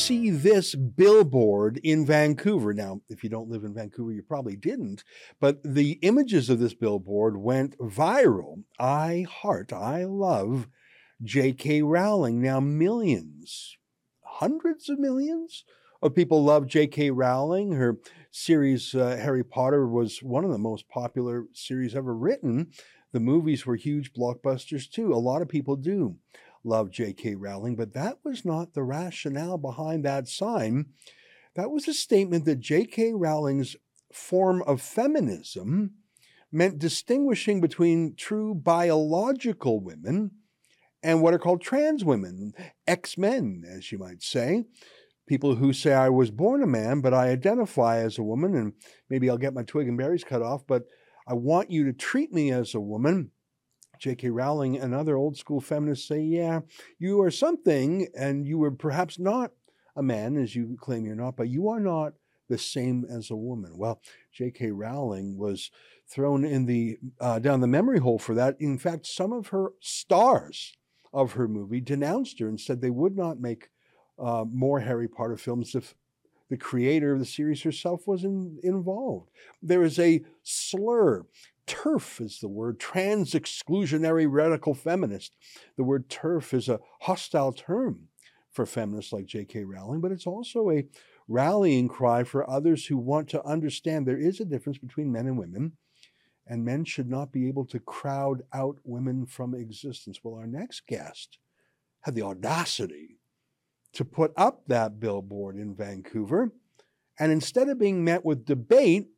[0.03, 2.75] See this billboard in Vancouver.
[2.75, 5.05] Now, if you don't live in Vancouver, you probably didn't,
[5.38, 8.65] but the images of this billboard went viral.
[8.81, 10.67] I heart, I love
[11.23, 11.83] J.K.
[11.83, 12.43] Rowling.
[12.43, 13.77] Now, millions,
[14.23, 15.65] hundreds of millions
[16.03, 17.12] of people love J.K.
[17.12, 17.71] Rowling.
[17.71, 17.99] Her
[18.33, 22.73] series, uh, Harry Potter, was one of the most popular series ever written.
[23.12, 25.12] The movies were huge blockbusters too.
[25.12, 26.17] A lot of people do
[26.64, 27.35] love J.K.
[27.35, 30.87] Rowling, but that was not the rationale behind that sign.
[31.55, 33.12] That was a statement that J.K.
[33.14, 33.77] Rowling's
[34.12, 35.94] form of feminism
[36.51, 40.33] meant distinguishing between true biological women
[41.03, 42.53] and what are called trans women,
[42.87, 44.64] X men, as you might say.
[45.27, 48.72] people who say I was born a man, but I identify as a woman, and
[49.09, 50.85] maybe I'll get my twig and berries cut off, but
[51.27, 53.31] I want you to treat me as a woman.
[54.03, 54.31] J.K.
[54.31, 56.62] Rowling and other old school feminists say, yeah,
[56.99, 59.53] you are something, and you were perhaps not
[59.95, 62.15] a man, as you claim you're not, but you are not
[62.49, 63.79] the same as a woman.
[63.79, 64.01] Well,
[64.33, 64.73] J.K.
[64.73, 65.71] Rowling was
[66.09, 68.57] thrown in the uh, down the memory hole for that.
[68.59, 70.77] In fact, some of her stars
[71.12, 73.71] of her movie denounced her and said they would not make
[74.19, 75.95] uh, more Harry Potter films if
[76.51, 79.31] the creator of the series herself was in, involved.
[79.62, 81.25] There is a slur.
[81.66, 85.37] TERF is the word, trans exclusionary radical feminist.
[85.77, 88.09] The word TERF is a hostile term
[88.51, 89.64] for feminists like J.K.
[89.64, 90.85] Rowling, but it's also a
[91.29, 95.38] rallying cry for others who want to understand there is a difference between men and
[95.38, 95.72] women,
[96.46, 100.20] and men should not be able to crowd out women from existence.
[100.22, 101.38] Well, our next guest
[102.03, 103.20] had the audacity
[103.92, 106.53] to put up that billboard in Vancouver.
[107.18, 109.09] And instead of being met with debate,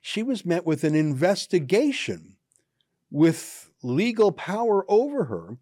[0.00, 2.36] she was met with an investigation
[3.10, 5.58] with legal power over her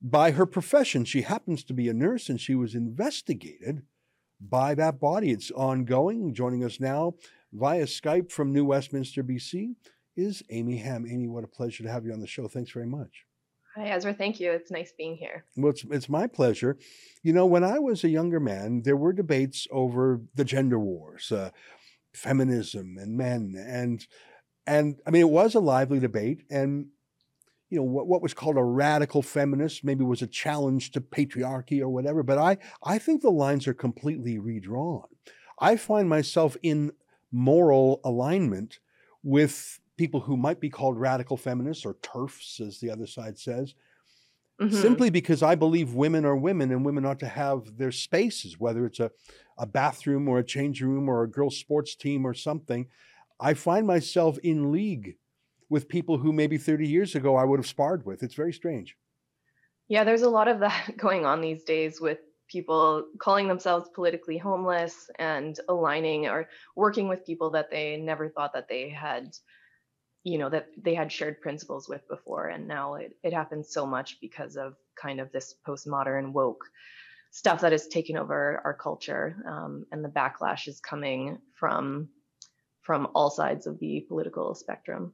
[0.00, 1.04] by her profession.
[1.04, 3.82] She happens to be a nurse and she was investigated
[4.40, 5.30] by that body.
[5.30, 6.34] It's ongoing.
[6.34, 7.14] Joining us now
[7.52, 9.74] via Skype from New Westminster, BC,
[10.16, 11.06] is Amy Ham.
[11.08, 12.48] Amy, what a pleasure to have you on the show.
[12.48, 13.24] Thanks very much.
[13.76, 14.12] Hi, Ezra.
[14.12, 14.50] Thank you.
[14.50, 15.44] It's nice being here.
[15.56, 16.76] Well, it's, it's my pleasure.
[17.22, 21.30] You know, when I was a younger man, there were debates over the gender wars,
[21.30, 21.50] uh,
[22.12, 24.06] feminism, and men, and
[24.66, 26.88] and I mean, it was a lively debate, and
[27.70, 31.80] you know what, what was called a radical feminist maybe was a challenge to patriarchy
[31.80, 32.22] or whatever.
[32.22, 35.04] But I I think the lines are completely redrawn.
[35.60, 36.92] I find myself in
[37.30, 38.78] moral alignment
[39.22, 43.74] with people who might be called radical feminists or TERFs as the other side says,
[44.60, 44.74] mm-hmm.
[44.74, 48.86] simply because I believe women are women and women ought to have their spaces, whether
[48.86, 49.10] it's a,
[49.56, 52.86] a bathroom or a change room or a girls' sports team or something.
[53.40, 55.16] I find myself in league
[55.68, 58.22] with people who maybe 30 years ago I would have sparred with.
[58.22, 58.96] It's very strange.
[59.88, 62.18] Yeah, there's a lot of that going on these days with
[62.48, 68.54] people calling themselves politically homeless and aligning or working with people that they never thought
[68.54, 69.36] that they had
[70.24, 73.86] you know that they had shared principles with before and now it, it happens so
[73.86, 76.64] much because of kind of this postmodern woke
[77.30, 82.08] stuff that has taken over our culture um, and the backlash is coming from
[82.82, 85.12] from all sides of the political spectrum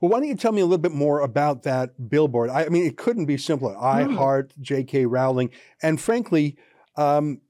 [0.00, 2.50] well, why don't you tell me a little bit more about that billboard?
[2.50, 3.76] I, I mean, it couldn't be simpler.
[3.76, 4.16] I mm.
[4.16, 5.06] heart J.K.
[5.06, 5.50] Rowling,
[5.82, 6.56] and frankly,
[6.96, 7.40] um,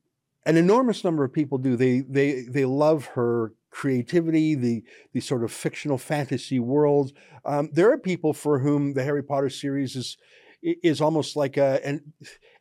[0.47, 1.77] an enormous number of people do.
[1.77, 7.13] They they they love her creativity, the the sort of fictional fantasy world.
[7.45, 10.17] Um, there are people for whom the Harry Potter series is
[10.63, 12.13] is almost like a an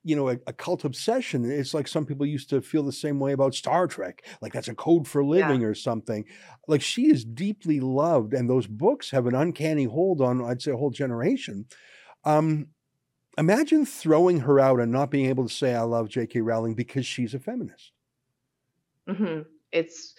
[0.03, 1.49] you know a, a, cult obsession.
[1.49, 4.69] It's like some people used to feel the same way about Star Trek, like that's
[4.69, 5.67] a code for living yeah.
[5.67, 6.25] or something.
[6.67, 10.71] Like she is deeply loved, and those books have an uncanny hold on I'd say
[10.71, 11.65] a whole generation.
[12.23, 12.67] Um,
[13.37, 16.41] imagine throwing her out and not being able to say I love J.K.
[16.41, 17.91] Rowling because she's a feminist.
[19.07, 19.41] Mm-hmm.
[19.71, 20.15] It's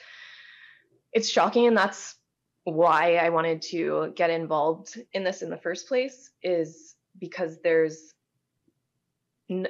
[1.12, 2.16] it's shocking and that's
[2.64, 8.14] why I wanted to get involved in this in the first place is because there's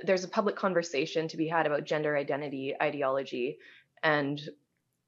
[0.04, 3.58] there's a public conversation to be had about gender identity ideology
[4.02, 4.40] and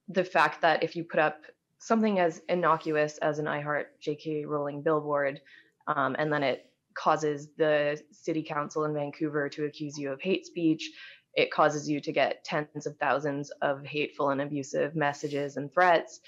[0.09, 1.43] the fact that if you put up
[1.79, 5.41] something as innocuous as an I Heart JK Rowling billboard
[5.87, 10.47] um, and then it causes the city council in Vancouver to accuse you of hate
[10.47, 10.91] speech
[11.35, 16.21] it causes you to get tens of thousands of hateful and abusive messages and threats.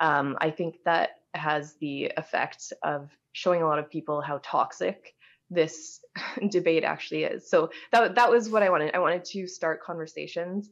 [0.00, 5.14] Um, I think that has the effect of showing a lot of people how toxic
[5.50, 6.00] this
[6.50, 7.48] debate actually is.
[7.48, 8.94] So that that was what I wanted.
[8.94, 10.70] I wanted to start conversations.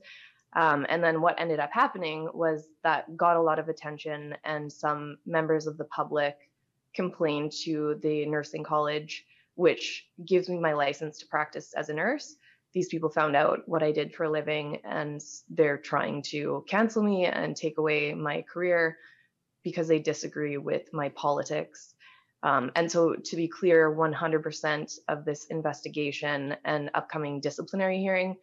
[0.54, 4.72] Um, and then what ended up happening was that got a lot of attention, and
[4.72, 6.36] some members of the public
[6.94, 12.36] complained to the nursing college, which gives me my license to practice as a nurse
[12.74, 17.02] these people found out what I did for a living and they're trying to cancel
[17.02, 18.98] me and take away my career
[19.64, 21.94] because they disagree with my politics.
[22.42, 28.36] Um, and so, to be clear, 100% of this investigation and upcoming disciplinary hearing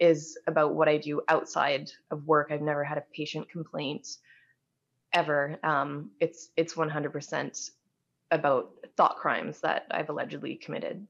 [0.00, 2.48] is about what I do outside of work.
[2.50, 4.06] I've never had a patient complaint
[5.12, 5.58] ever.
[5.62, 7.70] Um, it's it's 100%
[8.30, 11.06] about thought crimes that I've allegedly committed.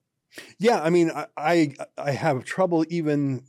[0.59, 3.43] Yeah, I mean, I, I, I have trouble even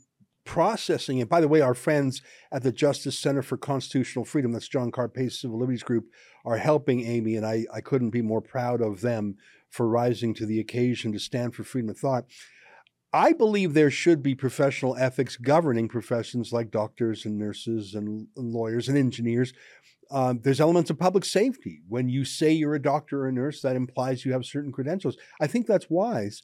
[0.44, 1.28] processing it.
[1.28, 2.22] By the way, our friends
[2.52, 6.06] at the Justice Center for Constitutional Freedom, that's John Carpay's Civil Liberties Group,
[6.44, 9.36] are helping Amy, and I, I couldn't be more proud of them
[9.68, 12.26] for rising to the occasion to stand for freedom of thought.
[13.12, 18.52] I believe there should be professional ethics governing professions like doctors and nurses and, and
[18.52, 19.52] lawyers and engineers.
[20.10, 21.80] Um, there's elements of public safety.
[21.88, 25.16] When you say you're a doctor or a nurse, that implies you have certain credentials.
[25.40, 26.42] I think that's wise.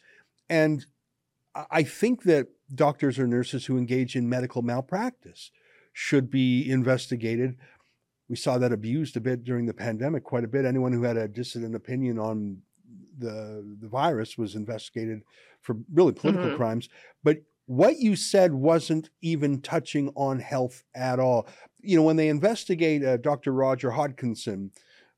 [0.52, 0.84] And
[1.54, 5.50] I think that doctors or nurses who engage in medical malpractice
[5.94, 7.56] should be investigated.
[8.28, 10.66] We saw that abused a bit during the pandemic, quite a bit.
[10.66, 12.58] Anyone who had a dissident opinion on
[13.16, 15.22] the the virus was investigated
[15.62, 16.56] for really political Mhm.
[16.56, 16.88] crimes.
[17.22, 21.46] But what you said wasn't even touching on health at all.
[21.80, 23.52] You know, when they investigate uh, Dr.
[23.52, 24.70] Roger Hodkinson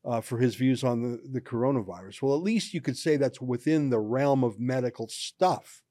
[0.04, 3.40] uh, for his views on the, the coronavirus, well, at least you could say that's
[3.40, 5.82] within the realm of medical stuff.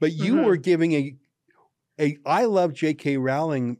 [0.00, 0.38] But you Mhm.
[0.38, 1.16] were giving a
[2.00, 3.16] a I love J.K.
[3.18, 3.78] Rowling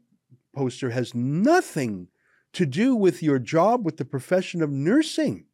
[0.55, 2.09] poster has nothing
[2.53, 5.47] to do with your job with the profession of nursing.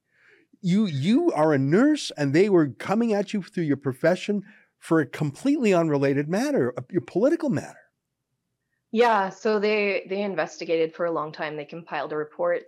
[0.62, 4.42] You you are a nurse, and they were coming at you through your profession
[4.78, 7.80] for a completely unrelated matter, a, your political matter.
[8.92, 11.56] Yeah, so they they investigated for a long time.
[11.56, 12.64] They compiled a report,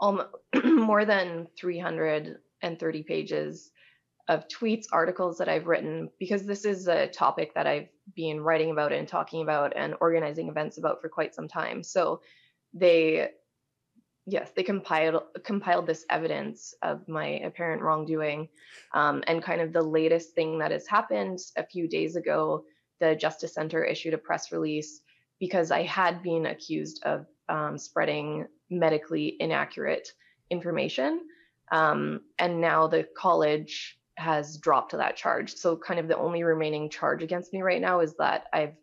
[0.00, 0.22] um,
[0.64, 3.70] more than 330 pages
[4.28, 8.70] of tweets, articles that I've written, because this is a topic that I've been writing
[8.70, 11.82] about and talking about and organizing events about for quite some time.
[11.82, 12.20] So
[12.74, 13.28] they,
[14.26, 18.48] yes, they compiled compiled this evidence of my apparent wrongdoing,
[18.94, 22.64] um, and kind of the latest thing that has happened a few days ago.
[22.98, 25.02] The Justice Center issued a press release
[25.38, 30.08] because I had been accused of um, spreading medically inaccurate
[30.50, 31.20] information.
[31.70, 35.54] Um, and now the college has dropped that charge.
[35.54, 38.76] So, kind of the only remaining charge against me right now is that I've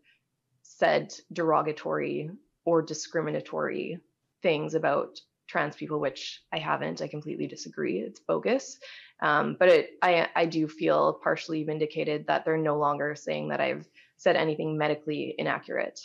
[0.62, 2.30] said derogatory
[2.66, 4.00] or discriminatory
[4.42, 7.02] things about trans people, which I haven't.
[7.02, 8.00] I completely disagree.
[8.00, 8.80] It's bogus.
[9.22, 13.62] Um, but it, I, I do feel partially vindicated that they're no longer saying that
[13.62, 13.88] I've
[14.18, 16.00] said anything medically inaccurate.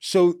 [0.00, 0.34] So,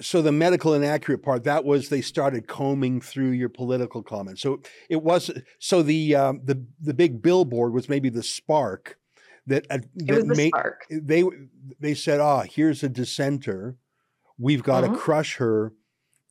[0.00, 4.42] so the medical inaccurate part that was they started combing through your political comments.
[4.42, 4.60] So
[4.90, 8.98] it was so the um, the the big billboard was maybe the spark
[9.46, 10.84] that, uh, that the made spark.
[10.90, 11.24] they
[11.80, 13.76] they said, ah, here's a dissenter.
[14.38, 14.96] We've got to Mhm.
[14.98, 15.72] crush her,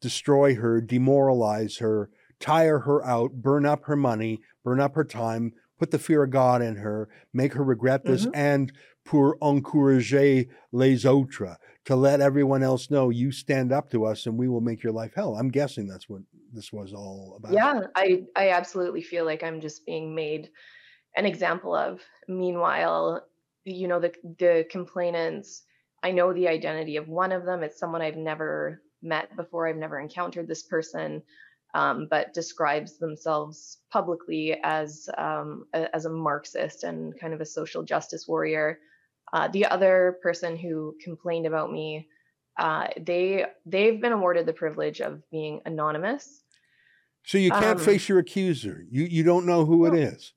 [0.02, 5.52] destroy her, demoralize her, tire her out, burn up her money, burn up her time,
[5.80, 8.32] put the fear of God in her, make her regret this, Mhm.
[8.36, 8.72] and
[9.04, 11.58] pour encourager les autres
[11.88, 14.92] to let everyone else know you stand up to us and we will make your
[14.92, 15.38] life hell.
[15.38, 16.22] I'm guessing that's what
[16.52, 17.54] this was all about.
[17.54, 20.50] Yeah, I I absolutely feel like I'm just being made
[21.16, 22.02] an example of.
[22.28, 23.26] Meanwhile,
[23.64, 25.64] you know the the complainants,
[26.04, 27.64] I know the identity of one of them.
[27.64, 29.70] It's someone I've never met before.
[29.70, 31.24] I've never encountered this person,
[31.74, 37.46] um, but describes themselves publicly as um, a, as a Marxist and kind of a
[37.46, 38.80] social justice warrior.
[39.34, 42.08] Uh, the other person who complained about me,
[42.58, 46.44] uh, they they've been awarded the privilege of being anonymous.
[47.24, 48.86] So you can't Um, face your accuser.
[48.90, 50.00] You you don't know who it No.
[50.00, 50.34] is.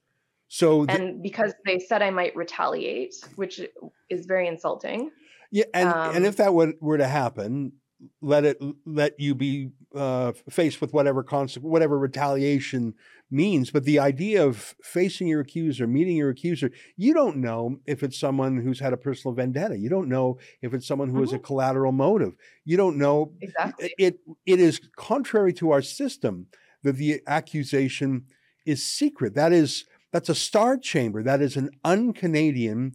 [0.49, 3.61] So th- and because they said I might retaliate, which
[4.09, 5.12] is very insulting.
[5.53, 7.72] Yeah, and and Um, if that were, were to happen,
[8.20, 12.95] let it let you be uh, faced with whatever consequence, whatever retaliation
[13.30, 13.70] means.
[13.70, 18.18] But the idea of facing your accuser, meeting your accuser, you don't know if it's
[18.18, 19.78] someone who's had a personal vendetta.
[19.78, 22.34] You don't know if it's someone who has a collateral motive.
[22.64, 23.32] You don't know.
[23.41, 23.95] Exactly.
[23.99, 26.47] It it is contrary to our system
[26.82, 28.24] that the accusation
[28.66, 29.34] is secret.
[29.34, 31.22] That is that's a star chamber.
[31.22, 32.95] That is an un-Canadian.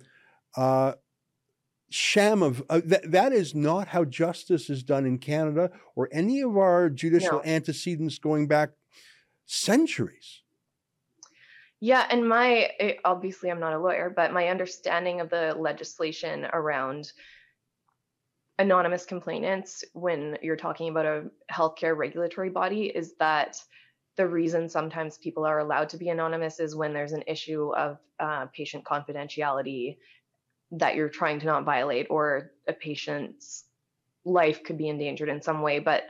[0.56, 0.93] Uh,
[1.90, 6.42] sham of uh, that that is not how justice is done in Canada or any
[6.42, 7.44] of our judicial No.
[7.44, 8.72] antecedents going back
[9.46, 10.42] centuries.
[11.80, 16.46] Yeah, and my eh, obviously I'm not a lawyer, but my understanding of the legislation
[16.54, 17.12] around
[18.58, 23.62] anonymous complainants when you're talking about a healthcare regulatory body is that
[24.16, 28.00] the reason sometimes people are allowed to be anonymous is when there's an issue of
[28.20, 29.98] uh, patient confidentiality
[30.72, 33.66] that you're trying to not violate or a patient's
[34.26, 36.03] life could be endangered in some way but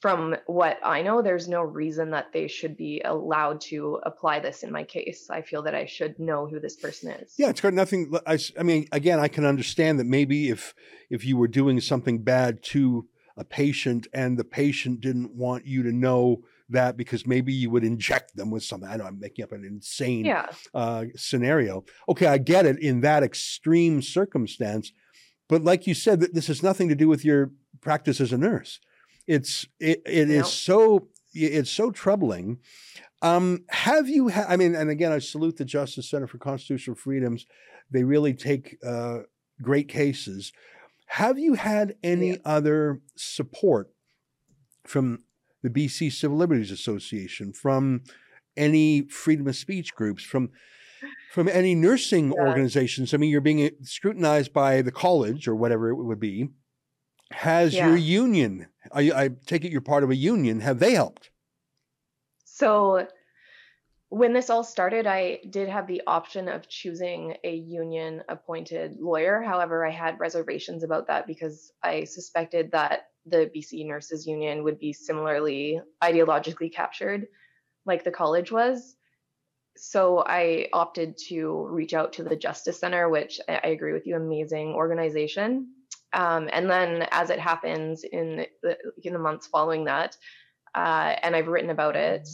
[0.00, 4.62] from what I know, there's no reason that they should be allowed to apply this
[4.62, 5.28] in my case.
[5.30, 7.34] I feel that I should know who this person is.
[7.38, 8.12] Yeah, it's got nothing.
[8.26, 10.74] i, I mean, again, I can understand that maybe if
[11.10, 15.82] if you were doing something bad to a patient and the patient didn't want you
[15.82, 18.88] to know that because maybe you would inject them with something.
[18.88, 20.46] I know I'm making up an insane Yeah.
[20.74, 21.84] uh, scenario.
[22.08, 24.92] Okay, I get it in that extreme circumstance,
[25.48, 28.38] but like you said, that this has nothing to do with your practice as a
[28.38, 28.80] nurse.
[29.26, 32.58] It's it, it is so it's so troubling.
[33.22, 34.28] Um, have you?
[34.28, 37.46] Ha- I mean, and again, I salute the Justice Center for Constitutional Freedoms.
[37.90, 39.20] They really take uh,
[39.62, 40.52] great cases.
[41.06, 42.36] Have you had any Yeah.
[42.44, 43.90] other support
[44.84, 45.22] from
[45.62, 48.02] the BC Civil Liberties Association, from
[48.56, 50.50] any freedom of speech groups, from
[51.32, 52.40] from any nursing Yeah.
[52.40, 53.12] organizations?
[53.12, 56.48] I mean, you're being scrutinized by the college or whatever it would be.
[57.32, 57.88] Has Yeah.
[57.88, 58.68] your union?
[58.92, 60.60] I, I take it you're part of a union.
[60.60, 61.30] Have they helped?
[62.44, 63.06] So
[64.08, 69.42] when this all started, I did have the option of choosing a union appointed lawyer.
[69.42, 74.78] However, I had reservations about that because I suspected that the BC Nurses Union would
[74.78, 77.26] be similarly ideologically captured
[77.84, 78.94] like the college was.
[79.76, 84.16] So I opted to reach out to the Justice Center, which I agree with you,
[84.16, 85.72] amazing organization.
[86.12, 90.16] Um, and then, as it happens in the in the months following that,
[90.74, 92.28] uh, and I've written about it,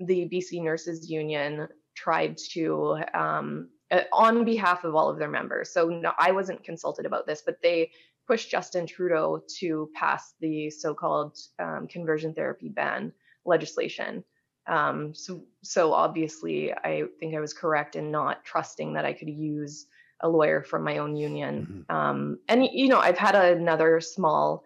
[0.00, 5.70] the BC Nurses Union tried to, um, uh, on behalf of all of their members.
[5.72, 7.90] So no, I wasn't consulted about this, but they
[8.26, 13.12] pushed Justin Trudeau to pass the so-called um, conversion therapy ban
[13.44, 14.24] legislation.
[14.66, 19.28] Um, so, so obviously, I think I was correct in not trusting that I could
[19.30, 19.86] use
[20.20, 21.84] a lawyer from my own union.
[21.88, 24.64] Um, and you know, I've had another small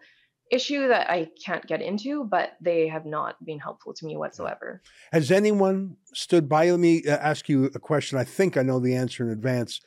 [0.51, 4.81] issue that I can't get into, but they have not been helpful to me whatsoever.
[5.11, 6.69] Has anyone stood by?
[6.69, 8.17] Let me uh, ask you a question.
[8.17, 9.79] I think I know the answer in advance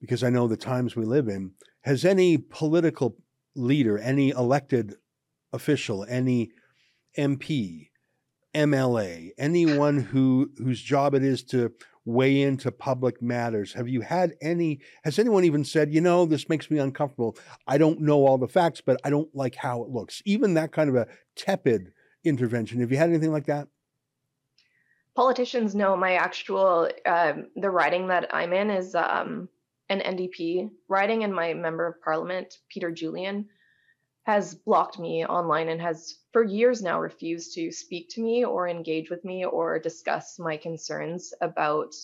[0.00, 1.52] because I know the times we live in.
[1.82, 3.16] Has any political
[3.54, 4.94] leader, any elected
[5.52, 6.50] official, any
[7.16, 7.88] MP,
[8.54, 11.72] MLA, anyone who whose job it is to
[12.08, 14.80] weigh into public matters, have you had any?
[15.04, 17.36] Has anyone even said, you know, this makes me uncomfortable?
[17.66, 20.22] I don't know all the facts, but I don't like how it looks.
[20.24, 21.06] Even that kind of a
[21.36, 21.92] tepid
[22.24, 22.80] intervention.
[22.80, 23.68] Have you had anything like that?
[25.14, 29.48] Politicians know my actual um, the riding that I'm in is um,
[29.90, 33.46] an NDP riding, and my member of parliament, Peter Julian,
[34.28, 38.68] has blocked me online and has for years now refused to speak to me or
[38.68, 41.94] engage with me or discuss my concerns about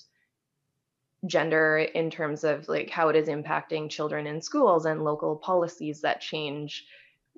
[1.26, 6.00] gender in terms of like how it is impacting children in schools and local policies
[6.00, 6.86] that change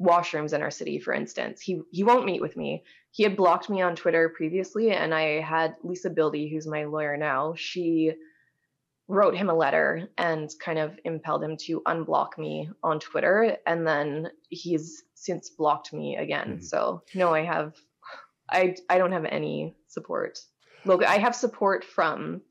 [0.01, 1.61] washrooms in our city for instance.
[1.61, 2.84] He he won't meet with me.
[3.11, 7.16] He had blocked me on twitter previously and i had lisa bildy who's my lawyer
[7.16, 7.55] now.
[7.57, 8.12] She
[9.09, 13.87] wrote him a letter and kind of impelled him to unblock me on twitter and
[13.87, 16.59] then he's since blocked me again.
[16.59, 16.65] Mhm.
[16.65, 17.75] so no i have
[18.51, 20.39] i i don't have any support.
[20.85, 22.43] Look i have support from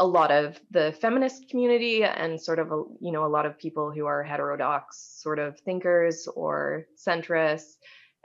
[0.00, 3.58] a lot of the feminist community and sort of a, you know a lot of
[3.58, 7.74] people who are heterodox sort of thinkers or centrists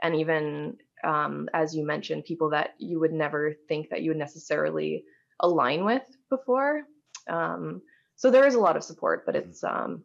[0.02, 4.18] and even um, as you mentioned people that you would never think that you would
[4.18, 5.04] necessarily
[5.40, 6.82] align with before
[7.28, 7.82] um,
[8.16, 10.02] so there is a lot of support but it's um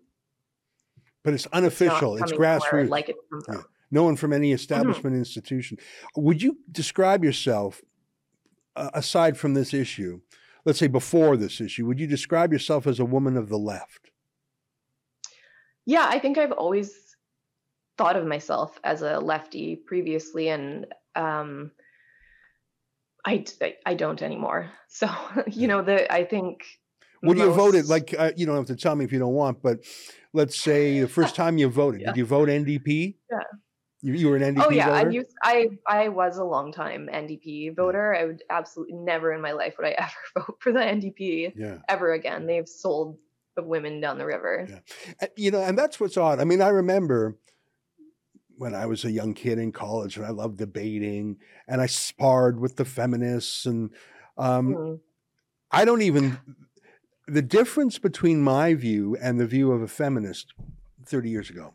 [1.23, 2.15] But it's it's unofficial.
[2.17, 2.89] It's, coming from where I'd grassroots.
[2.89, 3.15] like it
[3.49, 3.61] Yeah.
[3.91, 5.77] no one from any establishment institution.
[6.15, 7.81] Would you describe yourself,
[8.75, 10.21] uh, aside from this issue,
[10.65, 14.11] let's say before this issue, would you describe yourself as a woman of the left?
[15.85, 17.15] Yeah, I think I've always
[17.97, 21.71] thought of myself as a lefty previously, and um,
[23.25, 23.45] I
[23.85, 24.71] I don't anymore.
[24.87, 25.07] So
[25.47, 26.63] you know, the I think
[27.27, 29.33] Would you have voted like uh, you don't have to tell me if you don't
[29.33, 29.79] want, but
[30.33, 32.07] let's say the first time you voted, Yeah.
[32.07, 33.15] did you vote NDP?
[33.31, 33.39] Yeah.
[34.03, 35.11] You, you were an NDP Oh yeah, I voter.
[35.11, 38.15] used I I was a long time NDP voter.
[38.15, 40.11] I would absolutely never in my life would I ever
[40.47, 41.77] vote for the NDP yeah.
[41.87, 42.47] ever again.
[42.47, 43.19] They've sold
[43.55, 44.65] the women down the river.
[44.67, 45.27] Yeah.
[45.37, 46.39] You know, and that's what's odd.
[46.39, 47.37] I mean, I remember
[48.57, 52.59] when I was a young kid in college and I loved debating and I sparred
[52.59, 53.91] with the feminists and
[54.37, 54.99] um, Mm.
[55.71, 56.37] I don't even
[57.31, 60.53] the difference between my view and the view of a feminist
[61.05, 61.73] 30 years ago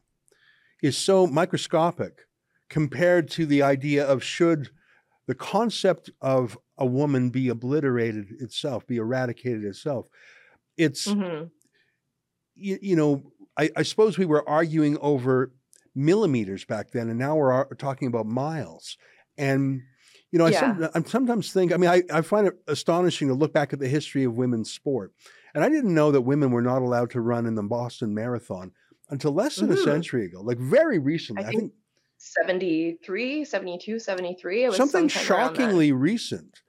[0.83, 2.27] is so microscopic
[2.69, 4.69] compared to the idea of should
[5.27, 10.09] the concept of a woman be obliterated itself, be eradicated itself.
[10.77, 11.51] It's Mhm.
[12.55, 15.53] you, you know, I, I suppose we were arguing over
[15.95, 18.99] millimeters back then, and now we're ar- talking about miles.
[19.39, 19.81] And
[20.31, 23.35] you know, I, some, I sometimes think, I mean, I, I find it astonishing to
[23.35, 25.13] look back at the history of women's sport.
[25.57, 28.73] And I didn't know that women were not allowed to run in the Boston Marathon
[29.09, 29.85] until less than a Mhm.
[29.85, 31.45] century ago, like very recently.
[31.45, 31.73] I I think think
[32.19, 34.65] 73, 72, 73.
[34.65, 35.71] It was something sometime around then.
[35.71, 36.63] shockingly recent.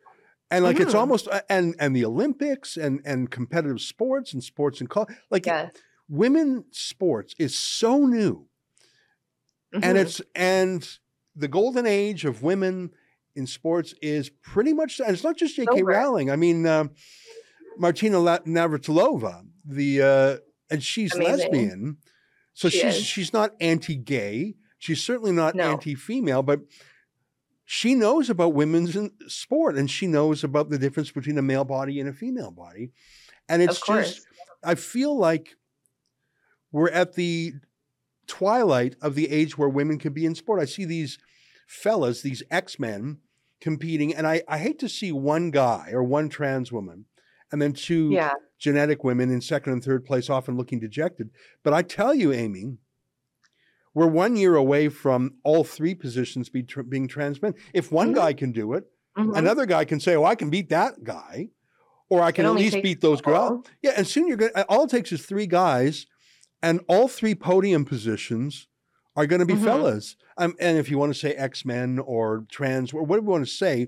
[0.50, 1.00] And like it's Mhm.
[1.00, 5.72] almost and and the Olympics and and competitive sports and sports and college, like Yeah.
[6.08, 8.48] women sports is so new
[9.82, 10.02] and Mhm.
[10.02, 11.00] it's and
[11.36, 12.92] the golden age of women
[13.36, 15.82] in sports is pretty much, and it's not just J.K.
[15.82, 15.84] Over.
[15.84, 16.32] Rowling.
[16.32, 16.92] I mean, um,
[17.78, 20.38] Martina La- Navratilova, the uh,
[20.70, 21.38] and she's Amazing.
[21.40, 21.98] lesbian,
[22.54, 23.06] so She she's is.
[23.06, 24.56] she's not anti-gay.
[24.80, 25.72] She's certainly not No.
[25.72, 26.62] anti-female, but
[27.66, 28.96] she knows about women's
[29.28, 32.92] sport, and she knows about the difference between a male body and a female body,
[33.50, 34.26] and it's just
[34.64, 35.56] I feel like
[36.72, 37.54] we're at the
[38.28, 40.62] twilight of the age where women can be in sport.
[40.62, 41.18] I see these
[41.68, 43.20] fellas, these X Men,
[43.62, 47.06] competing, and I, I hate to see one guy or one trans woman
[47.52, 48.34] and then two yeah.
[48.60, 51.30] genetic women in second and third place, often looking dejected.
[51.64, 52.78] But I tell you, Amy,
[53.94, 57.56] we're one year away from all three positions be tr- being trans men.
[57.74, 58.16] If one Mhm.
[58.16, 58.86] guy can do it,
[59.18, 59.36] Mhm.
[59.38, 61.50] another guy can say, "Oh, I can beat that guy,"
[62.10, 63.66] or I can at least beat those girls.
[63.82, 64.54] Yeah, and soon you're going.
[64.54, 66.06] to All it takes is three guys,
[66.62, 68.68] and all three podium positions
[69.16, 69.64] are going to be Mhm.
[69.64, 70.16] fellas.
[70.38, 73.46] Um, and if you want to say X Men or trans or whatever you want
[73.48, 73.88] to say,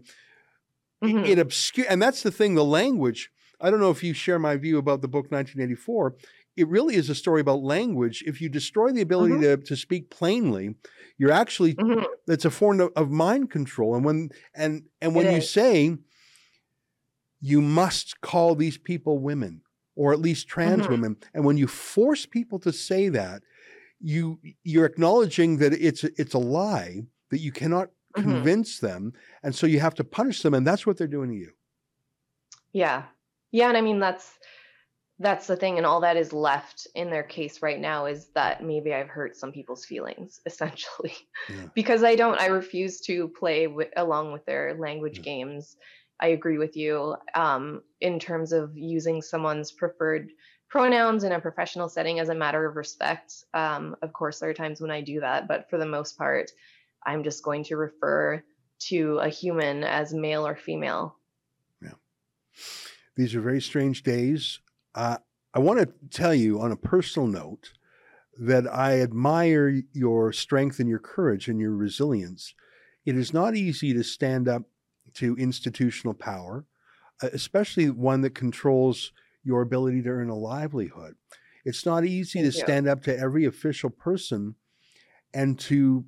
[1.04, 1.28] Mhm.
[1.28, 1.86] it obscure.
[1.88, 2.56] And that's the thing.
[2.56, 3.32] The language.
[3.62, 6.16] I don't know if you share my view about the book 1984.
[6.58, 8.24] It really is a story about language.
[8.26, 9.42] If you destroy the ability Mhm.
[9.42, 10.76] to, to speak plainly,
[11.18, 12.06] you're actually Mhm.
[12.28, 15.50] it's a form of, of mind control and when and and when It you is.
[15.50, 15.98] say
[17.42, 19.62] you must call these people women
[19.96, 20.90] or at least trans Mhm.
[20.90, 23.44] women and when you force people to say that
[24.02, 28.24] you you're acknowledging that it's a- it's a lie that you cannot Mhm.
[28.24, 31.36] convince them and so you have to punish them and that's what they're doing to
[31.36, 31.52] you
[32.74, 33.06] Yeah.
[33.52, 34.32] Yeah, and I mean that's
[35.22, 38.64] that's the thing and all that is left in their case right now is that
[38.64, 41.14] maybe I've hurt some people's feelings essentially.
[41.50, 41.66] Yeah.
[41.76, 45.24] because I don't I refuse to play wi- along with their language Yeah.
[45.24, 45.76] games.
[46.22, 50.30] I agree with you um in terms of using someone's preferred
[50.70, 53.34] pronouns in a professional setting as a matter of respect.
[53.54, 56.52] Um of course there are times when I do that, but for the most part
[57.06, 58.44] I'm just going to refer
[58.90, 61.18] to a human as male or female.
[63.20, 64.60] These are very strange days
[64.96, 65.18] uh,
[65.54, 67.74] i want to tell you on a personal note
[68.40, 72.56] that I admire your strength and your courage and your resilience.
[73.06, 74.64] It is not easy to stand up
[75.16, 76.66] to institutional power,
[77.22, 79.12] uh, especially one that controls
[79.44, 81.16] your ability to earn a livelihood.
[81.66, 82.64] It's not easy Thank to you.
[82.64, 84.56] stand up to every official person
[85.34, 86.06] and to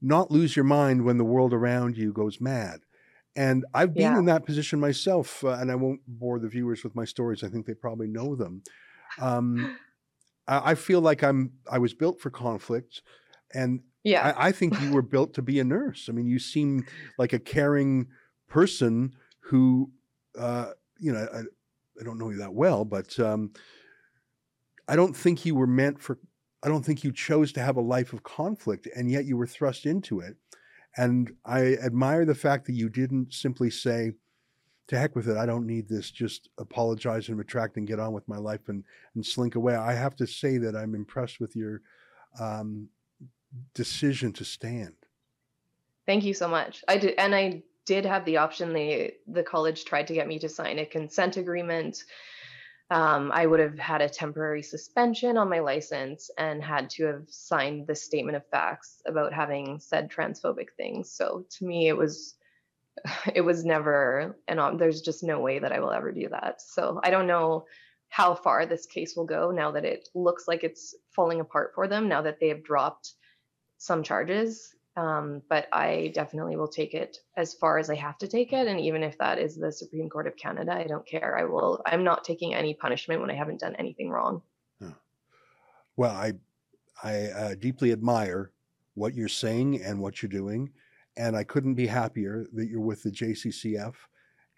[0.00, 2.80] not lose your mind when the world around you goes mad.
[3.36, 4.18] And I've been Yeah.
[4.18, 7.44] in that position myself, uh, and I won't bore the viewers with my stories.
[7.44, 8.62] I think they probably know them.
[9.18, 9.70] Um,
[10.48, 13.02] I, I feel like I'm I was built for conflict,
[13.54, 14.32] and Yeah.
[14.36, 16.08] I, I think you were built to be a nurse.
[16.08, 16.86] I mean, you seem
[17.18, 18.08] like a caring
[18.48, 19.92] person who,
[20.38, 21.40] uh, you know, I,
[22.00, 23.52] I don't know you that well, but um,
[24.88, 26.18] I don't think you were meant for.
[26.62, 29.46] I don't think you chose to have a life of conflict, and yet you were
[29.46, 30.36] thrust into it.
[30.96, 34.12] And I admire the fact that you didn't simply say,
[34.88, 38.12] "To heck with it, I don't need this." Just apologize and retract and get on
[38.12, 38.84] with my life and
[39.14, 39.74] and slink away.
[39.74, 41.82] I have to say that I'm impressed with your
[42.40, 42.88] um,
[43.74, 44.94] decision to stand.
[46.06, 46.84] Thank you so much.
[46.88, 48.72] I did, and I did have the option.
[48.72, 52.04] They, the college tried to get me to sign a consent agreement.
[52.88, 57.24] Um, I would have had a temporary suspension on my license and had to have
[57.28, 61.10] signed the statement of facts about having said transphobic things.
[61.10, 62.36] So to me, it was,
[63.34, 66.62] it was never, and there's just no way that I will ever do that.
[66.62, 67.64] So I don't know
[68.08, 71.88] how far this case will go now that it looks like it's falling apart for
[71.88, 72.08] them.
[72.08, 73.14] Now that they have dropped
[73.78, 78.28] some charges um, but I definitely will take it as far as I have to
[78.28, 78.66] take it.
[78.66, 81.36] And even if that is the Supreme Court of Canada, I don't care.
[81.38, 81.82] I will.
[81.86, 84.42] I'm not taking any punishment when I haven't done anything wrong.
[85.96, 86.32] Well, I
[87.02, 88.52] I uh, deeply admire
[88.94, 90.70] what you're saying and what you're doing,
[91.16, 93.94] and I couldn't be happier that you're with the JCCF.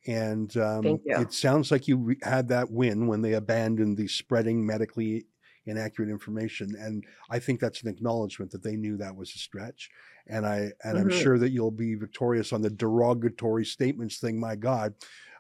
[0.07, 4.65] And um, it sounds like you re- had that win when they abandoned the spreading
[4.65, 5.27] medically
[5.69, 9.91] inaccurate information, and I think that's an acknowledgement that they knew that was a stretch.
[10.27, 11.23] And I and I'm Mhm.
[11.23, 14.39] sure that you'll be victorious on the derogatory statements thing.
[14.39, 14.95] My God,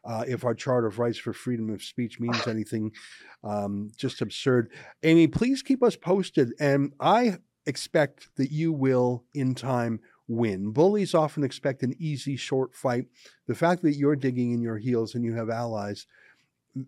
[0.04, 2.92] uh, if our Charter of Rights for Freedom of Speech means anything,
[3.44, 4.70] um, just absurd.
[5.02, 6.54] Amy, please keep us posted.
[6.58, 10.72] And I expect that you will, in time, win.
[10.72, 13.06] Bullies often expect an easy, short fight.
[13.46, 16.06] The fact that you're digging in your heels and you have allies,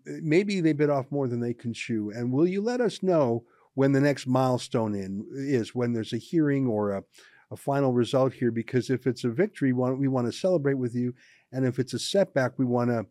[0.05, 2.11] maybe they bit off more than they can chew.
[2.11, 6.17] And will you let us know when the next milestone in is, when there's a
[6.17, 7.03] hearing or a,
[7.51, 8.51] a final result here?
[8.51, 11.13] Because if it's a victory, we want, to celebrate with you.
[11.51, 13.05] And if it's a setback, we want to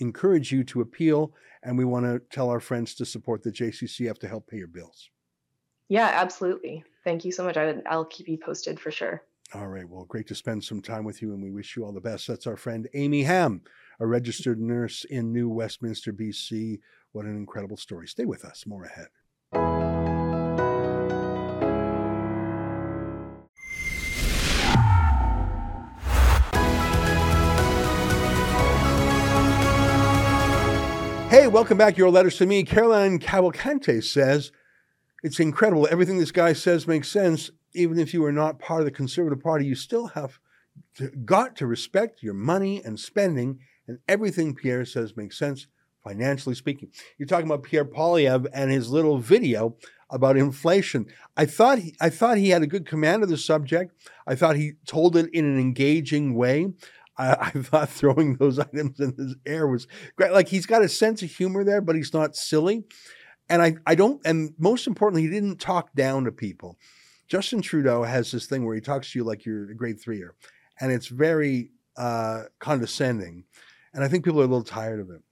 [0.00, 1.32] encourage you to appeal
[1.62, 4.68] and we want to tell our friends to support the JCCF to help pay your
[4.68, 5.10] bills.
[5.88, 6.84] Yeah, absolutely.
[7.04, 7.56] Thank you so much.
[7.56, 9.22] I I'll keep you posted for sure.
[9.54, 9.88] All right.
[9.88, 12.26] Well, great to spend some time with you, and we wish you all the best.
[12.26, 13.60] That's our friend Amy Ham,
[14.00, 16.80] a registered nurse in New Westminster, BC.
[17.12, 18.06] What an incredible story.
[18.08, 18.64] Stay with us.
[18.66, 19.08] More ahead.
[31.32, 31.96] Hey, welcome back.
[31.96, 32.62] Your letters to me.
[32.62, 34.52] Caroline Cavalcante says,
[35.22, 35.88] It's incredible.
[35.90, 37.50] Everything this guy says makes sense.
[37.72, 40.38] Even if you are not part of the Conservative Party, you still have
[40.96, 45.66] to, got to respect your money and spending, and everything Pierre says makes sense,
[46.04, 46.90] financially speaking.
[47.18, 49.76] You're talking about Pierre Poilievre and his little video
[50.10, 51.06] about inflation.
[51.36, 53.92] I thought he, I thought he had a good command of the subject.
[54.26, 56.68] I thought he told it in an engaging way.
[57.16, 60.32] I, I, thought throwing those items in his air was great.
[60.32, 62.84] Like he's got a sense of humor there, but he's not silly.
[63.48, 66.78] And I, I don't, and most importantly, he didn't talk down to people.
[67.28, 70.34] Justin Trudeau has this thing where he talks to you like you're a grade threeer,
[70.80, 73.44] and it's very uh, condescending.
[73.94, 75.22] And I think people are a little tired of it.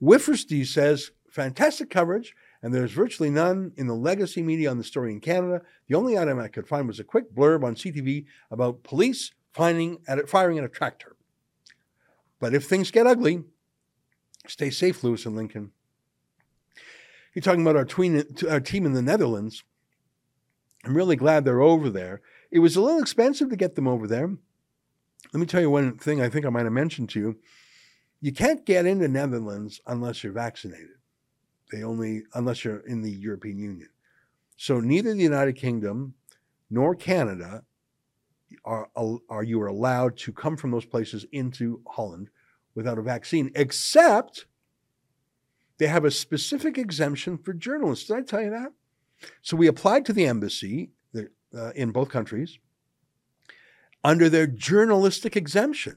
[0.00, 5.12] Wiffersty says, fantastic coverage, and there's virtually none in the legacy media on the story
[5.12, 5.62] in Canada.
[5.88, 9.98] The only item I could find was a quick blurb on CTV about police finding
[10.06, 11.16] at firing at a tractor.
[12.38, 13.44] But if things get ugly,
[14.46, 15.70] stay safe, Lewis and Lincoln.
[17.34, 19.64] You're talking about our, tween, our team in the Netherlands.
[20.84, 22.22] I'm really glad they're over there.
[22.50, 24.36] It was a little expensive to get them over there.
[25.32, 27.38] Let me tell you one thing I think I might have mentioned to you.
[28.20, 30.96] You can't get into Netherlands unless you're vaccinated.
[31.70, 33.88] They only unless you're in the European Union.
[34.56, 36.14] So neither the United Kingdom
[36.70, 37.64] nor Canada
[38.64, 38.88] are,
[39.28, 42.30] are you are allowed to come from those places into Holland
[42.74, 44.46] without a vaccine, except
[45.78, 48.06] they have a specific exemption for journalists.
[48.06, 48.72] Did I tell you that?
[49.42, 50.90] So we applied to the embassy
[51.54, 52.58] uh, in both countries
[54.06, 55.96] under their journalistic exemption.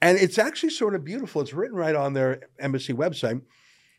[0.00, 1.42] And it's actually sort of beautiful.
[1.42, 3.42] It's written right on their embassy website.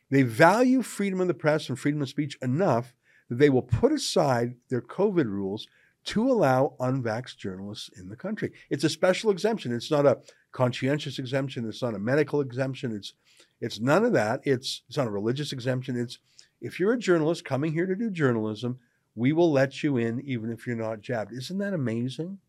[0.10, 2.96] They value freedom of the press and freedom of speech enough
[3.30, 5.68] that they will put aside their COVID rules
[6.06, 8.52] to allow unvaxxed journalists in the country.
[8.72, 9.72] It's a special exemption.
[9.72, 10.18] It's not a
[10.52, 11.70] conscientious exemption.
[11.70, 12.92] It's not a medical exemption.
[12.92, 13.14] It's
[13.62, 14.42] it's none of that.
[14.46, 15.96] It's it's not a religious exemption.
[15.96, 16.18] It's
[16.60, 18.80] if you're a journalist coming here to do journalism,
[19.14, 21.34] we will let you in even if you're not jabbed.
[21.34, 22.40] Isn't that amazing?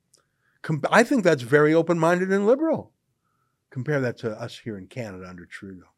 [0.65, 2.91] Com- I think that's very open-minded and liberal.
[3.69, 5.89] Compare that to us here in Canada under Trudeau.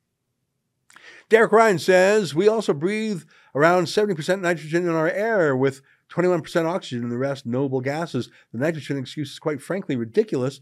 [1.29, 3.23] Derek Ryan says we also breathe
[3.55, 8.29] around 70% nitrogen in our air with 21% oxygen and the rest noble gases.
[8.53, 10.61] The nitrogen excuse is quite frankly ridiculous.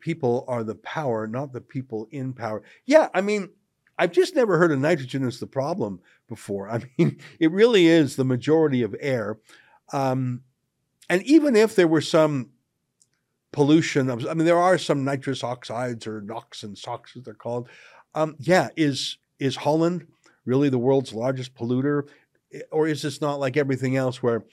[0.00, 2.62] People are the power, not the people in power.
[2.86, 3.50] Yeah, I mean,
[3.98, 6.70] I've just never heard of nitrogen as the problem before.
[6.70, 9.38] I mean, it really is the majority of air.
[9.92, 10.44] Um,
[11.10, 12.48] and even if there were some
[13.54, 17.68] pollution, I mean, there are some nitrous oxides or NOx and SOx as they're called.
[18.14, 20.06] Um, yeah, is is Holland
[20.44, 22.02] really the world's largest polluter?
[22.70, 24.44] Or is this not like everything else where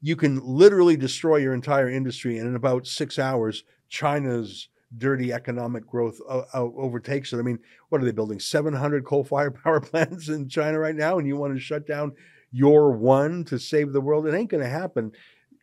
[0.00, 4.68] you can literally destroy your entire industry, and in about six hours, China's
[4.98, 7.38] dirty economic growth uh, uh, overtakes it.
[7.38, 8.38] I mean, what are they building?
[8.38, 12.12] 700 coal fired power plants in China right now, and you want to shut down
[12.52, 14.26] your one to save the world?
[14.26, 15.12] It ain't going to happen.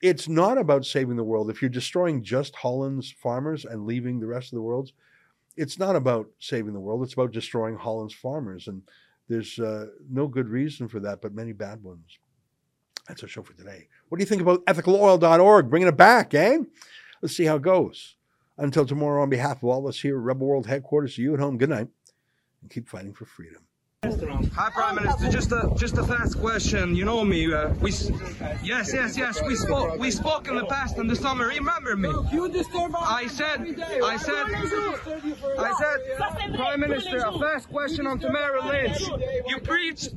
[0.02, 1.50] It's not about saving the world.
[1.50, 4.94] If you're destroying just Holland's farmers and leaving the rest of the world's,
[5.56, 7.04] it's not about saving the world.
[7.04, 8.68] It's about destroying Holland's farmers.
[8.68, 8.82] And
[9.28, 12.18] there's uh, no good reason for that, but many bad ones.
[13.08, 13.88] That's our show for today.
[14.10, 15.70] What do you think about ethicaloil.org?
[15.70, 16.58] Bringing it back, eh?
[17.22, 18.16] Let's see how it goes.
[18.58, 21.40] Until tomorrow, on behalf of all of us here at Rebel World headquarters, you at
[21.40, 21.88] home, good night,
[22.62, 23.62] and keep fighting for freedom.
[24.04, 25.30] Hi, Prime Minister.
[25.30, 26.96] Just a just a fast question.
[26.96, 27.54] You know me.
[27.54, 27.92] Uh, we
[28.64, 29.40] yes, yes, yes.
[29.46, 31.46] We spoke we spoke in the past in the summer.
[31.46, 32.10] Remember me?
[32.32, 33.60] You disturb I said
[34.04, 34.46] I said
[35.60, 37.18] I said Prime Minister.
[37.18, 39.08] A fast question on Tamara Lich.
[39.48, 40.16] You preached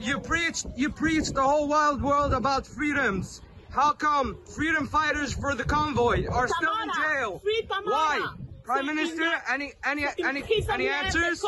[0.00, 3.42] you preached you preached the whole wild world about freedoms.
[3.70, 7.42] How come freedom fighters for the convoy are still in jail?
[7.84, 8.34] Why?
[8.64, 11.44] Prime Minister, any any any any answers?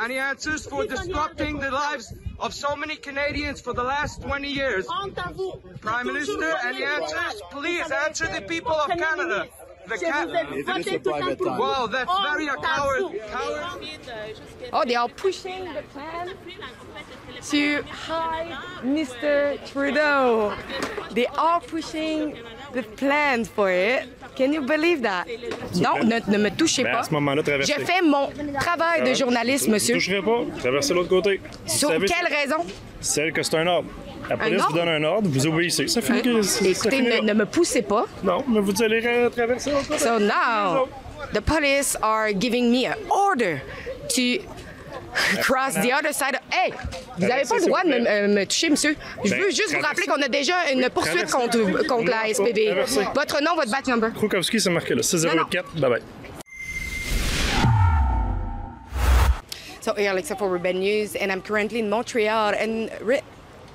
[0.00, 4.86] Any answers for disrupting the lives of so many Canadians for the last 20 years?
[5.80, 7.40] Prime Minister, any answers?
[7.50, 9.48] Please answer the people of Canada.
[9.88, 10.26] The ca-
[11.58, 13.20] wow, that's very a coward.
[13.30, 13.80] coward.
[14.72, 16.30] Oh, they are pushing the plan
[17.42, 18.52] to hide
[18.82, 19.58] Mr.
[19.66, 20.54] Trudeau.
[21.12, 22.36] They are pushing
[22.74, 25.24] the plan for it Can you believe that?
[25.76, 26.98] Non, ne, ne me touchez Ben, pas.
[27.00, 27.42] à ce moment-là.
[27.60, 29.94] Je fais mon travail de journaliste, Je monsieur.
[29.96, 30.58] ne toucherai pas.
[30.60, 31.40] Traversez l'autre côté.
[31.66, 32.64] Sur savez, quelle raison?
[33.00, 33.88] Celle que c'est un ordre.
[34.30, 35.88] La police vous donne un ordre, vous obéissez.
[35.88, 36.40] Ça finit que.
[36.42, 38.06] ça Écoutez, ne, ne me poussez pas.
[38.22, 39.98] Non, mais vous allez ra- traverser l'autre côté.
[39.98, 40.88] So now,
[41.34, 43.60] the police are giving me an order
[44.14, 44.22] to
[45.42, 46.38] cross the other side.
[46.50, 46.72] Hey,
[47.18, 48.96] vous n'avez pas le droit de me, euh, me toucher, monsieur.
[49.24, 53.04] Je Ben, veux juste vous rappeler qu'on a déjà une poursuite contre, contre la traversez.
[53.14, 54.12] Votre nom, votre badge number.
[54.12, 55.02] Krukowski, c'est marqué là.
[55.02, 55.74] 6084.
[55.80, 56.02] Bye bye.
[59.80, 62.52] So here, Alexa for Rebel News, and I'm currently in Montreal.
[62.54, 62.90] And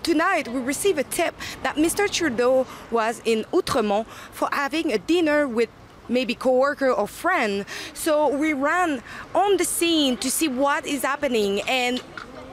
[0.04, 1.34] tonight, we received a tip
[1.64, 2.08] that Mr.
[2.10, 5.70] Trudeau was in Outremont for having a dinner with
[6.10, 7.66] maybe coworker or friend.
[7.94, 9.02] So we ran
[9.34, 12.02] on the scene to see what is happening and.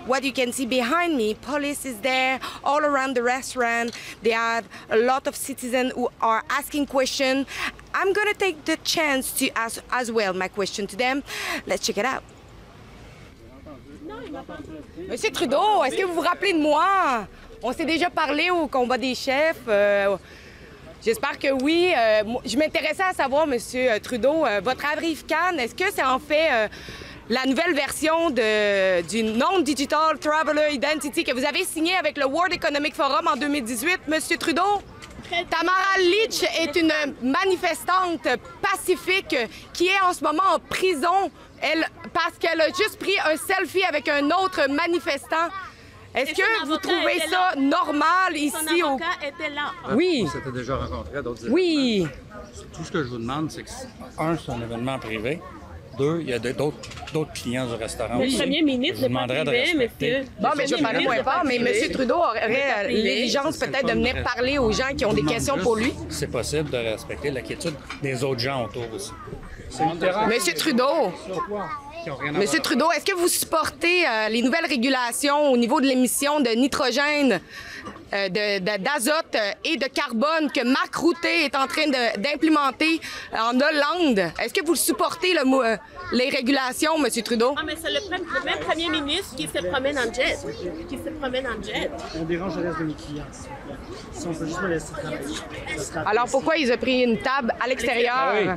[0.05, 3.97] What you can see behind me, police is there all around the restaurant.
[4.21, 7.47] They have a lot of citizens who are asking questions.
[7.95, 11.23] I'm gonna take the chance to ask as well my question to them.
[11.69, 12.25] Let's check it out.
[15.09, 17.29] Monsieur Trudeau, est-ce que vous vous rappelez de moi?
[17.63, 19.69] On s'est déjà parlé au combat des chefs.
[19.69, 20.17] euh,
[21.05, 21.93] J'espère que oui.
[21.97, 26.05] Euh, je m'intéressais à savoir, Monsieur euh, Trudeau, euh, votre Avril Cannes, est-ce que c'est
[26.05, 26.69] en fait euh,
[27.29, 32.53] la nouvelle version de, du Non-Digital Traveler Identity que vous avez signé avec le World
[32.53, 34.81] Economic Forum en 2018, Monsieur Trudeau?
[35.51, 36.93] Tamara Leach est une
[37.23, 38.29] manifestante
[38.61, 39.35] pacifique
[39.73, 41.31] qui est en ce moment en prison
[41.61, 45.49] elle, parce qu'elle a juste pris un selfie avec un autre manifestant.
[46.15, 47.61] Est-ce que vous trouvez ça là.
[47.61, 48.87] normal Son ici au...
[48.89, 49.73] avocat était là.
[49.95, 52.07] Oui, On s'était déjà rencontrés à d'autres oui.
[52.75, 53.71] Tout ce que je vous demande, c'est que,
[54.19, 55.41] un, c'est un événement privé.
[55.99, 56.77] Deux, il y a d'autres
[57.13, 58.19] d'autres clients du restaurant.
[58.19, 58.39] Le aussi.
[58.39, 60.19] premier ministre Je vous n'est pas demanderais de privé, respecter.
[60.21, 60.25] monsieur.
[60.41, 61.93] Bon, mais je vais parler moins fort, mais M.
[61.93, 65.93] Trudeau aurait l'exigence peut-être de venir parler aux gens qui ont des questions pour lui.
[66.09, 69.13] C'est possible de respecter l'inquiétude des autres gens autour aussi.
[70.29, 71.13] Monsieur Trudeau,
[72.33, 76.51] Monsieur Trudeau, est-ce que vous supportez euh, les nouvelles régulations au niveau de l'émission de
[76.51, 77.41] nitrogène,
[78.17, 83.01] d'azote euh, et de carbone que Marc Routet est en train de- d'implémenter
[83.33, 84.19] en Hollande?
[84.41, 85.77] Est-ce que vous supportez le euh,
[86.13, 87.55] les régulations, Monsieur Trudeau?
[87.57, 90.37] Ah, mais c'est le, pre- le même premier ministre qui se promène en jet.
[90.89, 91.91] Qui se promène en jet.
[92.19, 93.25] On dérange le reste de mes clients.
[94.13, 95.19] Si on peut juste me laisser travailler.
[96.07, 98.57] Alors pourquoi ils ont pris une table à l'extérieur?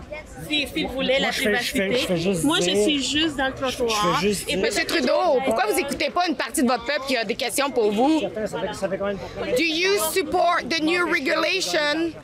[0.49, 2.45] Si, s'il voulait la Moi, je fais- je fais- privacité.
[2.45, 3.89] Moi, je suis juste dans le trottoir.
[4.19, 7.05] je fais juste Et Monsieur Trudeau, pourquoi vous écoutez pas une partie de votre peuple
[7.07, 8.19] qui a des questions pour vous?
[8.21, 9.19] Ça fait, ça fait de temps?
[9.45, 12.15] Do you support the new regulation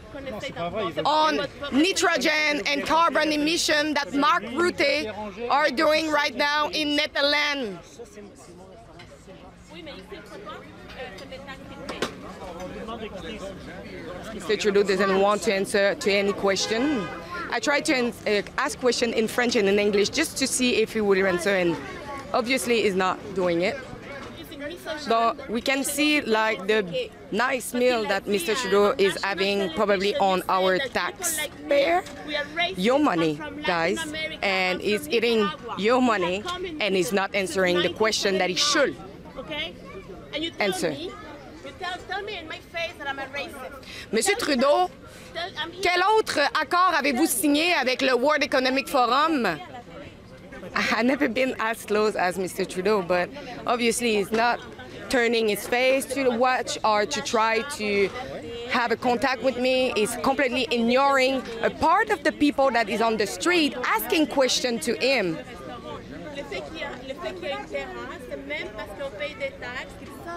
[1.06, 5.14] on nitrogen and carbon emission that Mark Rutte
[5.50, 8.00] are doing right now in Netherlands?
[14.34, 14.60] Mr.
[14.60, 17.08] Trudeau doesn't want to answer to any question.
[17.52, 20.94] I tried to uh, ask question in French and in English just to see if
[20.94, 21.76] he would answer, and
[22.34, 23.78] obviously he's not doing it.
[25.00, 28.56] So we can see like the nice meal that Mr.
[28.56, 32.04] Trudeau is having probably on our tax taxpayer.
[32.76, 34.00] Your money, guys,
[34.42, 36.44] and he's eating your money
[36.80, 38.96] and he's not answering the question that he should.
[39.38, 39.74] Okay?
[40.34, 40.92] And you tell Answer.
[40.92, 41.12] me,
[41.66, 43.84] you tell, tell me in my face that I'm a racist.
[44.12, 44.90] Monsieur Trudeau,
[45.82, 49.48] Quel autre accord avez-vous signé avec le World Economic Forum?
[50.76, 52.68] I've never been as close as Mr.
[52.68, 53.30] Trudeau, but
[53.68, 54.60] obviously he's not
[55.10, 58.08] turning his face to watch or to try to
[58.70, 59.92] have a contact with me.
[59.96, 64.86] He's completely ignoring a part of the people that is on the street asking questions
[64.86, 65.38] to him.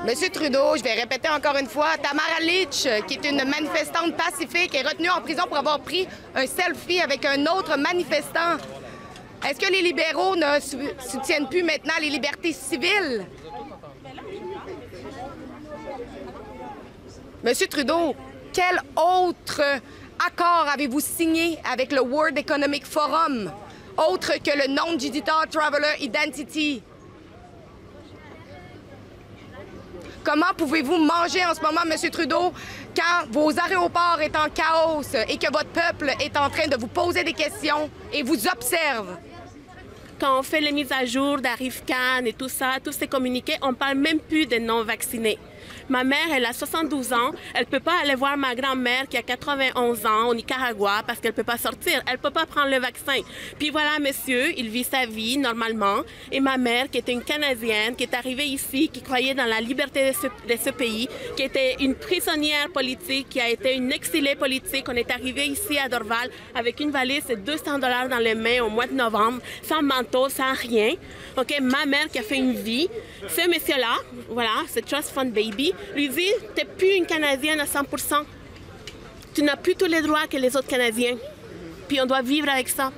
[0.04, 4.74] Monsieur Trudeau, je vais répéter encore une fois, Tamara Leach, qui est une manifestante pacifique,
[4.74, 8.58] est retenue en prison pour avoir pris un selfie avec un autre manifestant.
[9.46, 13.26] Est-ce que les libéraux ne sou- soutiennent plus maintenant les libertés civiles?
[17.42, 18.14] Monsieur Trudeau,
[18.54, 19.60] quel autre
[20.26, 23.52] accord avez-vous signé avec le World Economic Forum,
[24.08, 26.82] autre que le Non-Digital Traveler Identity?
[30.24, 32.10] Comment pouvez-vous manger en ce moment, M.
[32.10, 32.50] Trudeau,
[32.96, 36.86] quand vos aéroports est en chaos et que votre peuple est en train de vous
[36.86, 39.18] poser des questions et vous observe?
[40.20, 43.56] Quand on fait les mises à jour d'Arrive Cannes et tout ça, tous ces communiqués,
[43.62, 45.38] on parle même plus des non-vaccinés.
[45.88, 47.32] Ma mère, elle a 72 ans.
[47.54, 51.34] Elle peut pas aller voir ma grand-mère qui a 91 ans au Nicaragua parce qu'elle
[51.34, 52.02] peut pas sortir.
[52.10, 53.20] Elle peut pas prendre le vaccin.
[53.58, 55.98] Puis voilà, monsieur, il vit sa vie normalement.
[56.32, 59.60] Et ma mère, qui était une Canadienne, qui est arrivée ici, qui croyait dans la
[59.60, 64.86] liberté de ce, pays, qui était une prisonnière politique, qui a été une exilée politique.
[64.88, 68.62] On est arrivé ici à Dorval avec une valise de 200 dollars dans les mains
[68.62, 70.94] au mois de novembre, sans manteau, sans rien.
[71.36, 72.88] OK, ma mère qui a fait une vie.
[73.28, 73.96] Ce monsieur-là,
[74.30, 78.24] voilà, ce Trust Fund Baby, lui dit, t'es plus une Canadienne à 100%
[79.34, 81.16] Tu n'as plus tous les droits que les autres Canadiens.
[81.88, 82.92] Puis on doit vivre avec ça.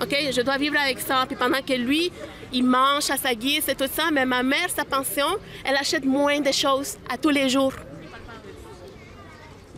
[0.00, 1.24] OK, je dois vivre avec ça.
[1.26, 2.10] Puis pendant que lui,
[2.52, 5.26] il mange à sa guise et tout ça, mais ma mère, sa pension,
[5.64, 7.74] elle achète moins de choses à tous les jours.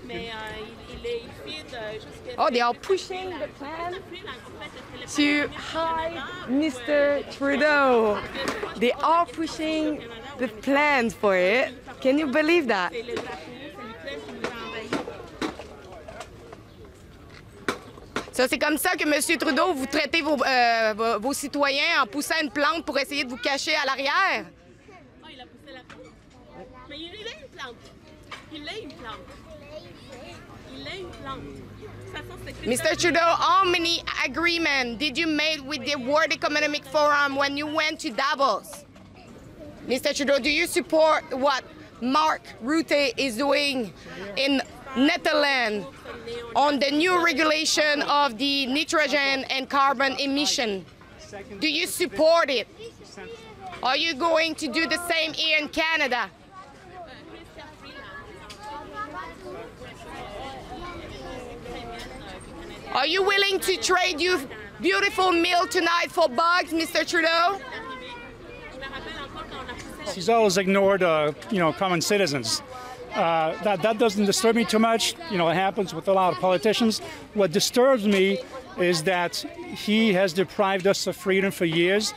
[0.07, 0.31] Mais
[0.91, 2.43] il, il, feed jusqu'à...
[2.43, 3.93] Oh, they are pushing the plan
[5.17, 7.23] to hide Mr.
[7.37, 8.19] Trudeau.
[8.79, 10.01] They are pushing
[10.39, 11.73] the plans for it.
[12.05, 12.93] Can you believe that?
[18.31, 19.39] Ça, c'est comme ça que M.
[19.39, 23.31] Trudeau, vous traitez vos, euh, vos, vos citoyens en poussant une plante pour essayer de
[23.31, 24.45] vous cacher à l'arrière?
[25.23, 26.13] Oh, il a poussé la plante.
[26.91, 27.77] Mais il a une plante.
[28.53, 29.19] Il a une plante.
[30.77, 31.41] Il a une plante.
[32.45, 32.97] C'est Mr.
[32.99, 37.99] Trudeau, how many agreements did you make with the World Economic Forum when you went
[38.01, 38.85] to Davos?
[39.89, 40.15] Mr.
[40.15, 41.63] Trudeau, do you support what
[42.01, 43.93] Mark Rutte is doing
[44.37, 44.61] in
[44.97, 45.87] Netherlands
[46.55, 50.85] on the new regulation of the nitrogen and carbon emission?
[51.61, 52.69] Do you support it?
[53.83, 56.31] Are you going to do the same here in Canada?
[62.93, 64.39] Are you willing to trade your
[64.81, 67.07] beautiful meal tonight for bugs, Mr.
[67.07, 67.61] Trudeau?
[70.13, 72.63] He's always ignored, uh, you know, common citizens.
[73.15, 75.15] Uh, that, that doesn't disturb me too much.
[75.31, 76.99] You know, it happens with a lot of politicians.
[77.35, 78.41] What disturbs me
[78.79, 82.13] is that he has deprived us of freedom for years,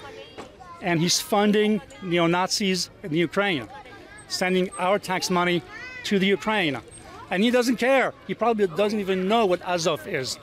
[0.81, 3.67] and he's funding neo Nazis in the Ukraine,
[4.27, 5.61] sending our tax money
[6.05, 6.79] to the Ukraine.
[7.29, 8.13] And he doesn't care.
[8.25, 10.39] He probably doesn't even know what Azov is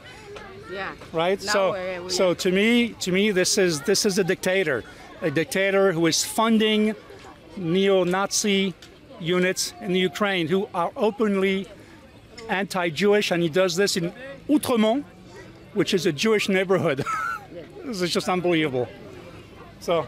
[0.70, 0.92] Yeah.
[1.12, 1.42] right?
[1.42, 4.84] Now so, so to me, to me, this is this is a dictator,
[5.22, 6.94] a dictator who is funding
[7.56, 8.74] neo-Nazi
[9.20, 11.66] units in Ukraine who are openly
[12.48, 14.12] anti-Jewish, and he does this in
[14.48, 15.04] Outremont,
[15.72, 17.04] which is a Jewish neighborhood.
[17.84, 18.88] this is just unbelievable.
[19.80, 20.06] So,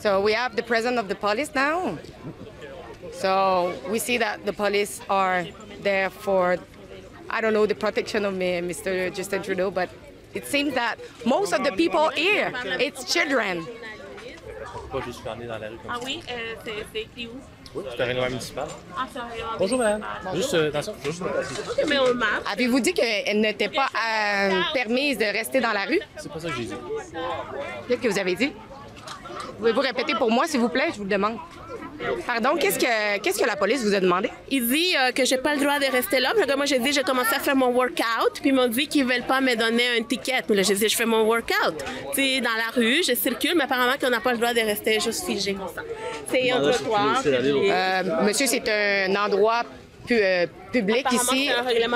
[0.00, 1.98] So we have the president of the police now.
[3.12, 5.46] So we see that the police are
[5.82, 6.56] there for,
[7.30, 9.12] I don't know, the protection of me, Mr.
[9.14, 9.90] Justin Trudeau, but
[10.34, 13.66] it seems that most of the people here, it's children.
[14.90, 17.38] Pas juste aller dans la rue comme Ah oui, euh, c'est écrit où?
[17.74, 18.66] Oui, c'est un règlement municipal.
[18.96, 20.04] Ah, c'est un règlement Bonjour, madame.
[20.34, 21.84] Juste, euh, attention, juste me passer.
[21.86, 22.42] Mais on marche.
[22.52, 26.00] Avez-vous dit qu'elle n'était pas euh, permise de rester dans la rue?
[26.16, 26.74] C'est pas ça que j'ai dit.
[27.86, 28.52] Qu'est-ce que vous avez dit?
[29.58, 30.88] Pouvez-vous répéter pour moi, s'il vous plaît?
[30.92, 31.36] Je vous le demande.
[32.26, 34.30] Pardon, qu'est-ce que, qu'est-ce que la police vous a demandé?
[34.50, 36.32] Il dit euh, que j'ai pas le droit de rester là.
[36.36, 38.34] Puis moi, j'ai dit, j'ai commencé à faire mon workout.
[38.40, 40.42] Puis ils m'ont dit qu'ils veulent pas me donner un ticket.
[40.48, 41.76] Mais là, j'ai dit, je fais mon workout.
[42.14, 44.60] Tu sais, dans la rue, je circule, mais apparemment qu'on n'a pas le droit de
[44.60, 45.82] rester juste figé comme ça.
[46.30, 47.22] C'est un trottoir.
[47.26, 49.62] Euh, monsieur, c'est un endroit
[50.06, 51.50] pu- euh, public ici.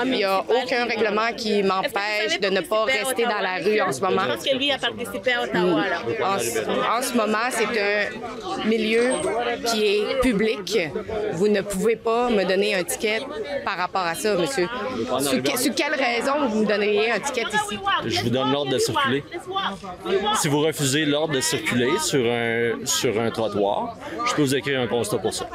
[0.05, 3.91] Il n'y a aucun règlement qui m'empêche de ne pas rester dans la rue en
[3.91, 4.21] ce moment.
[4.29, 6.01] Je pense que lui a participé à Ottawa, là.
[6.35, 9.03] En, ce- en ce moment, c'est un milieu
[9.67, 10.79] qui est public.
[11.33, 13.21] Vous ne pouvez pas me donner un ticket
[13.65, 14.67] par rapport à ça, monsieur.
[15.19, 17.79] Sous, que- sous quelle raison vous me donneriez un ticket ici?
[18.05, 19.23] Je vous donne l'ordre de circuler.
[20.35, 23.95] Si vous refusez l'ordre de circuler sur un, sur un trottoir,
[24.27, 25.47] je peux vous écrire un constat pour ça.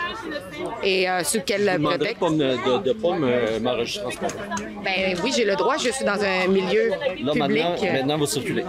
[0.83, 2.23] Et euh, sous quel prétexte?
[2.23, 4.83] de pas me- m'enregistrer en ce moment.
[4.85, 5.77] Ben oui, j'ai le droit.
[5.77, 6.97] Je suis dans un milieu Là,
[7.33, 7.37] public.
[7.39, 8.65] maintenant, maintenant, vous circulez.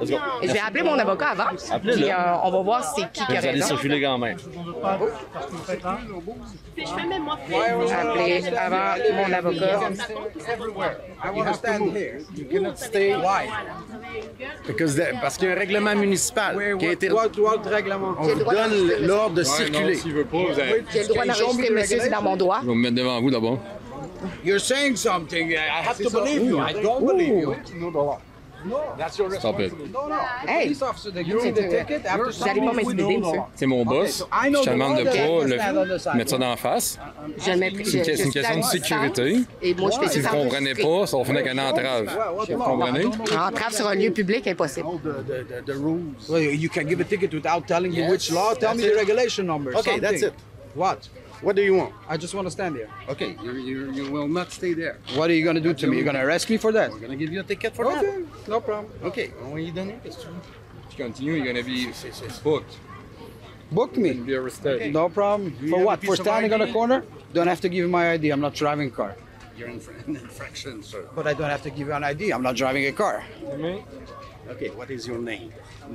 [0.00, 0.16] Let's go.
[0.42, 1.44] Je vais appeler mon avocat avant.
[1.70, 2.02] Appelez-le.
[2.02, 2.14] Puis, euh,
[2.44, 4.36] on va voir c'est qui qui a Vous allez circuler quand même.
[6.76, 7.38] Je fais même moi.
[7.44, 9.80] Appeler avant mon avocat.
[11.34, 12.18] You have to stand here.
[12.36, 13.14] You cannot stay.
[13.14, 13.46] Why?
[14.66, 17.10] Because the- parce qu'il y a un règlement municipal qui a été.
[17.12, 19.94] On vous donne l'ordre de Ouais, non, circuler.
[19.94, 22.58] s'il veut pas, vous avez- J'ai le droit d'enregistrer, monsieur, c'est dans mon droit.
[22.62, 23.58] Je vais me mettre devant vous d'abord.
[24.44, 25.52] You're saying something.
[25.52, 26.60] I have to believe you.
[26.60, 27.56] I don't believe you.
[28.96, 29.72] That's your Stop it.
[29.92, 30.18] No, no.
[30.46, 30.72] Hey.
[30.72, 30.84] Vous
[32.44, 33.40] allez pas m'intimider, monsieur.
[33.54, 34.24] C'est mon boss.
[34.44, 36.98] Je te the demande de pas le- mettre ça d'en face.
[37.38, 37.84] Je le mettrai.
[37.84, 39.38] C'est une, question de sécurité.
[39.62, 42.18] Et moi, je fais Si vous ne comprenez pas, ça va finir avec une entrave.
[42.48, 43.06] Vous comprenez?
[43.06, 44.88] Entrave sur un lieu public, impossible.
[46.28, 48.54] You can give a ticket without telling me which law.
[48.54, 49.76] Tell me the regulation number.
[49.76, 50.34] Okay, that's it.
[50.74, 51.08] What?
[51.42, 51.92] What do you want?
[52.08, 52.88] I just want to stand here.
[53.08, 54.98] Okay, you, you, you will not stay there.
[55.16, 55.96] What are you going to do to me?
[55.96, 56.90] You're going to arrest me for that?
[56.92, 58.48] We're gonna give you a ticket for Okay, that.
[58.48, 58.92] no problem.
[59.02, 59.98] Okay, on va y donner.
[60.04, 60.40] Qu'est-ce que tu veux?
[60.90, 61.90] Tu continues, you're gonna be
[62.44, 62.76] booked.
[63.72, 64.12] Book me.
[64.12, 64.92] Be arrested.
[64.92, 65.50] No problem.
[65.58, 66.04] Do you For what?
[66.04, 66.72] For standing on the ID?
[66.72, 67.04] corner?
[67.32, 68.30] Don't have to give you my ID.
[68.30, 69.16] I'm not driving a car.
[69.56, 71.08] You're in fr- in infraction, sir.
[71.14, 72.30] But I don't have to give you an ID.
[72.32, 73.24] I'm not driving a car.
[74.50, 75.50] Okay, what is your name?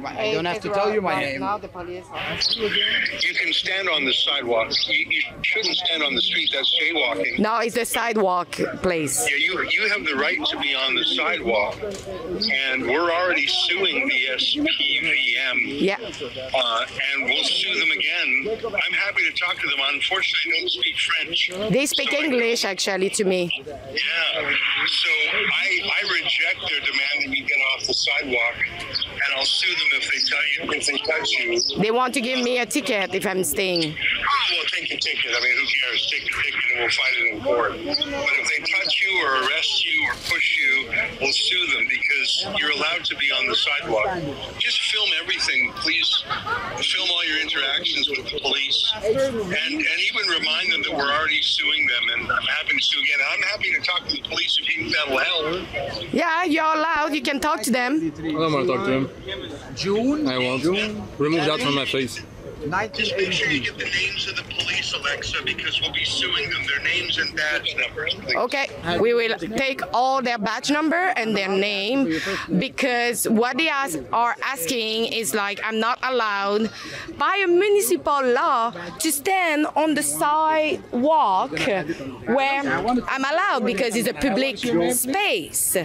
[0.05, 1.41] I don't have to tell you my name.
[1.41, 4.71] You can stand on the sidewalk.
[4.87, 6.49] You, you shouldn't stand on the street.
[6.53, 7.39] That's jaywalking.
[7.39, 9.27] No, it's the sidewalk place.
[9.29, 14.07] Yeah, you you have the right to be on the sidewalk, and we're already suing
[14.07, 15.81] the SPVM.
[15.81, 15.97] Yeah.
[15.99, 18.59] Uh, and we'll sue them again.
[18.65, 19.79] I'm happy to talk to them.
[19.89, 21.51] Unfortunately, I don't speak French.
[21.71, 23.51] They speak English actually to me.
[23.65, 24.55] Yeah.
[24.87, 25.67] So I
[25.99, 30.05] I reject their demand that you get off the sidewalk, and I'll sue them if
[30.11, 31.81] they tell you if they touch you.
[31.81, 33.93] They want to give me a ticket if I'm staying.
[33.93, 35.31] Oh, well, take a ticket.
[35.35, 36.07] I mean, who cares?
[36.11, 37.71] Take the ticket and we'll fight it in court.
[37.71, 40.89] But if they touch you or arrest you or push you,
[41.21, 44.59] we'll sue them because you're allowed to be on the sidewalk.
[44.59, 46.09] Just film everything, please.
[46.81, 51.41] Film all your interactions with the police, and and even remind them that we're already
[51.41, 52.03] suing them.
[52.13, 53.19] And I'm happy to sue again.
[53.31, 56.13] I'm happy to talk to the police if you think that'll help.
[56.13, 57.13] Yeah, you're allowed.
[57.13, 58.13] You can talk to them.
[58.17, 59.09] I don't want to talk to him.
[59.75, 60.27] June?
[60.27, 60.63] I won't.
[60.63, 62.21] Remove that from my face.
[62.93, 66.49] Just make sure you get the names of the police, Alexa, because we'll be suing
[66.49, 66.63] them.
[66.67, 68.35] Their names and badge numbers, please.
[68.35, 68.67] Okay,
[68.99, 72.19] we will take all their badge number and their name
[72.57, 76.69] because what they ask, are asking is like I'm not allowed
[77.17, 84.13] by a municipal law to stand on the sidewalk where I'm allowed because it's a
[84.13, 84.57] public
[84.93, 85.77] space.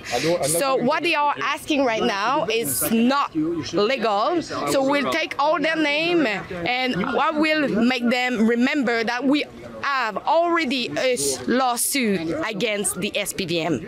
[0.58, 4.42] So what they are asking right now is not legal.
[4.42, 6.26] So we'll take all their name
[6.66, 9.44] and I will make them remember that we
[9.82, 11.16] have already a
[11.48, 13.80] lawsuit against the SPVM.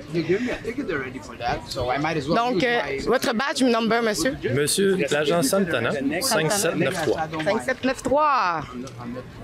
[2.35, 4.35] Donc, euh, votre badge number, monsieur?
[4.55, 7.15] Monsieur l'agent Santana, 5793.
[7.45, 8.65] 5793.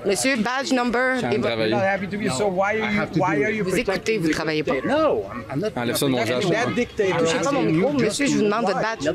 [0.07, 1.19] Monsieur, badge number.
[1.33, 3.77] et votre- I'm not happy to be, so why are you, why are you Vous
[3.77, 4.75] écoutez, vous travaillez pas.
[4.85, 5.69] No, I'm not.
[5.77, 9.09] Enlève ça de mon dictator Touchez pas mon micro, monsieur, je vous demande votre badge.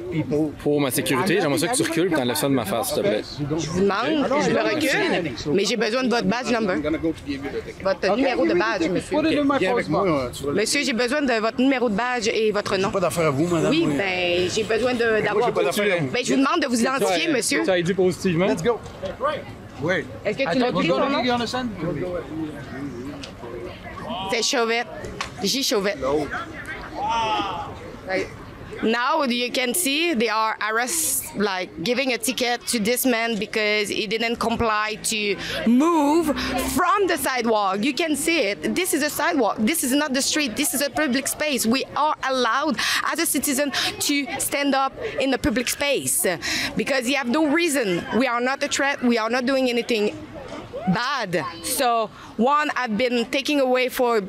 [0.60, 2.98] Pour ma sécurité, j'aimerais ça que tu recules et t'enlèves ça de ma face, s'il
[2.98, 3.22] te plaît.
[3.58, 6.76] Je vous demande, je me recule, mais j'ai besoin de votre badge number.
[7.84, 9.18] Votre numéro de badge, monsieur.
[9.22, 12.92] Vas Monsieur, j'ai besoin de votre numéro de badge et votre nom.
[12.92, 13.72] Pas d'affaire à vous, madame.
[13.72, 15.52] Oui, ben, j'ai besoin de- d'avoir.
[15.52, 15.72] Ben,
[16.24, 17.64] je vous demande de vous identifier, monsieur.
[17.64, 18.48] Tu as dit positivement.
[18.48, 18.80] Let's go.
[19.82, 20.06] Wait.
[20.26, 21.22] Est-ce que tu l'as pris, ton nom?
[24.32, 24.88] C'est Chauvette.
[25.44, 25.64] J.
[25.64, 25.98] Chauvette.
[28.84, 33.90] Now you can see they are arrest like giving a ticket to this man because
[33.90, 35.36] he didn't comply to
[35.68, 36.28] move
[36.72, 37.84] from the sidewalk.
[37.84, 38.76] You can see it.
[38.76, 39.58] This is a sidewalk.
[39.60, 40.56] This is not the street.
[40.56, 41.66] This is a public space.
[41.66, 46.26] We are allowed as a citizen to stand up in the public space
[46.76, 48.04] because you have no reason.
[48.18, 49.02] We are not a threat.
[49.02, 50.16] We are not doing anything
[50.88, 51.46] bad.
[51.64, 52.08] So
[52.38, 54.22] one I've been taking away for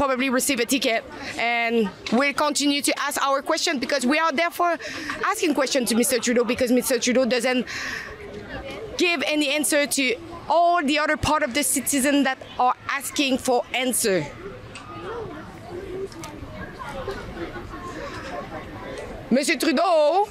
[0.00, 1.04] probably receive a ticket
[1.38, 4.78] and we'll continue to ask our question because we are therefore
[5.26, 6.18] asking questions to Mr.
[6.18, 6.98] Trudeau because Mr.
[6.98, 7.66] Trudeau doesn't
[8.96, 10.16] give any answer to
[10.48, 14.24] all the other part of the citizen that are asking for answer.
[19.30, 20.26] Monsieur Trudeau,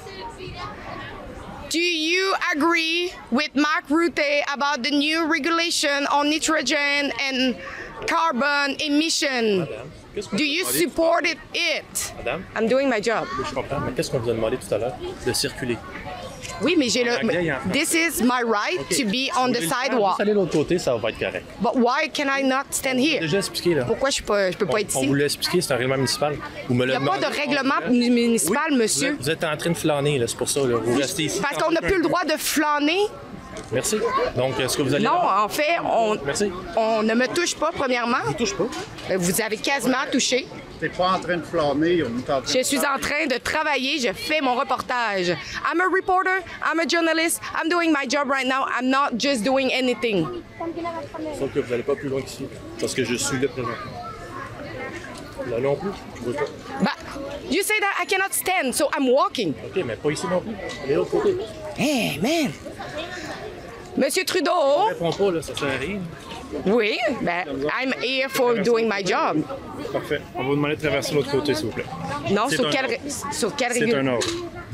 [1.68, 7.56] do you agree with Mark Rutte about the new regulation on nitrogen and
[8.06, 9.66] carbon emission?
[10.36, 11.38] Do you support it?
[11.54, 12.12] it?
[12.18, 12.44] Madame?
[12.56, 13.26] I'm doing my job.
[13.48, 14.94] Je comprends, mais qu'est-ce qu'on vous a demandé tout à l'heure?
[15.26, 15.76] De circuler?
[16.62, 17.12] Oui, mais j'ai le.
[17.16, 17.54] anglais.
[17.72, 20.20] This is my right to be on the Juste sidewalk.
[20.20, 21.44] aller de l'autre côté, ça va être correct.
[21.60, 23.20] But why can I not stand here?
[23.20, 23.84] Déjà expliqué, là.
[23.84, 25.06] Pourquoi je peux, je peux On, pas être on ici?
[25.08, 26.36] vous l'a expliqué, c'est un règlement municipal.
[26.68, 29.10] Vous me Il n'y a pas de règlement municipal, Vous monsieur.
[29.12, 30.60] êtes, vous êtes en train de flâner, là, c'est pour ça.
[30.60, 30.76] Là.
[30.82, 31.40] Vous restez ici.
[31.40, 33.06] Parce qu'on n'a plus le droit de flâner.
[33.72, 33.98] Merci.
[34.36, 35.04] Donc, est-ce que vous allez.
[35.04, 36.50] Non, en fait, on, Merci.
[36.76, 38.18] on ne me touche pas, premièrement.
[38.28, 38.66] Je touche pas?
[39.16, 40.46] Vous avez quasiment touché.
[40.80, 43.36] T'es pas en train de flâner, on est en train Je suis en train de
[43.36, 45.28] travailler, je fais mon reportage.
[45.70, 49.44] I'm a reporter, I'm a journalist, I'm doing my job right now, I'm not just
[49.44, 50.26] doing anything.
[51.38, 52.46] Sauf que vous n'allez pas plus loin qu'ici.
[52.80, 53.68] Parce que je suis là présent.
[55.50, 55.90] Là non plus.
[56.16, 56.44] Je veux pas?
[56.80, 56.96] But
[57.50, 59.52] you say that I cannot stand, so I'm walking.
[59.66, 60.54] OK, mais pas ici non plus.
[60.82, 61.36] Allez de l'autre côté.
[61.76, 62.52] Hey, man.
[63.96, 65.98] Monsieur Je Trudeau, réponds pas, là, ça sert à rien.
[66.66, 67.44] oui, ben,
[67.82, 69.42] I'm here for doing my job.
[69.92, 70.20] Parfait.
[70.34, 71.84] On va vous demander de traverser l'autre côté, s'il vous plaît.
[72.30, 73.32] Non, sur quelle, ordre.
[73.32, 74.26] sur quelle C'est un ordre.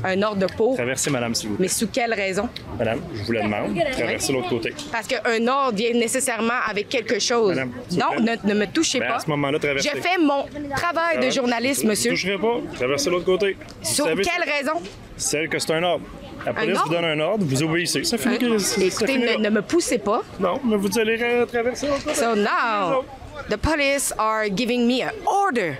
[0.05, 0.75] un ordre pour.
[0.77, 1.65] Traversez, madame, s'il vous plaît.
[1.65, 2.49] Mais sous quelle raison?
[2.79, 3.77] Madame, je vous le demande.
[3.93, 4.75] Traversez l'autre côté.
[4.93, 7.51] Parce qu'un ordre vient nécessairement avec quelque chose.
[7.57, 9.15] Madame, non, ne, me touchez Ben, pas.
[9.17, 9.89] à ce moment-là, traversez.
[9.95, 10.45] Je fais mon
[10.77, 12.11] travail de journaliste, Je monsieur.
[12.13, 12.59] ne toucherai pas.
[12.75, 13.57] Traversez l'autre côté.
[13.83, 14.83] Sur savez- quelle raison?
[15.17, 16.05] Celle que c'est un ordre.
[16.45, 18.05] La police vous donne un ordre, vous obéissez.
[18.05, 20.23] Ça finit que- ça Écoutez, ne, ne me poussez pas.
[20.39, 21.89] Non, mais vous allez traverser.
[22.15, 23.05] So now,
[23.49, 25.75] the police are giving me an order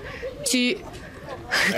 [0.45, 0.79] to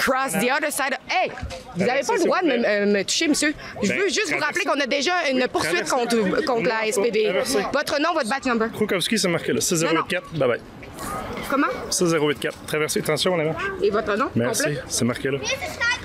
[0.00, 0.96] cross the other side.
[1.08, 1.30] Hey,
[1.76, 3.54] vous n'avez pas le droit de me, euh, me toucher, monsieur?
[3.82, 4.80] Je Ben, veux juste vous rappeler traversez.
[4.80, 6.16] qu'on a déjà une poursuite Traversez.
[6.16, 7.24] contre, contre la SPV.
[7.24, 7.58] traversez.
[7.72, 8.70] Votre nom, votre badge number?
[8.72, 9.60] Krukowski, c'est marqué là.
[9.60, 10.30] 6084.
[10.34, 10.60] Bye bye.
[11.50, 11.66] Comment?
[11.90, 12.56] 6084.
[12.66, 13.00] Traversez.
[13.00, 13.54] Attention, en avant.
[13.82, 14.62] Et votre nom Merci.
[14.64, 14.80] complet?
[14.88, 15.38] C'est marqué là.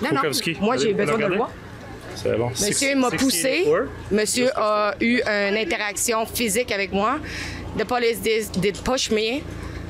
[0.01, 0.15] Non, non.
[0.17, 0.57] Krukowski.
[0.61, 1.37] Moi, j'ai besoin de le regardez?
[1.37, 1.49] voir.
[2.15, 2.49] C'est bon.
[2.49, 3.65] Monsieur m'a poussé.
[4.11, 7.19] Monsieur a eu une interaction physique avec moi.
[7.77, 9.43] The police did, did push me.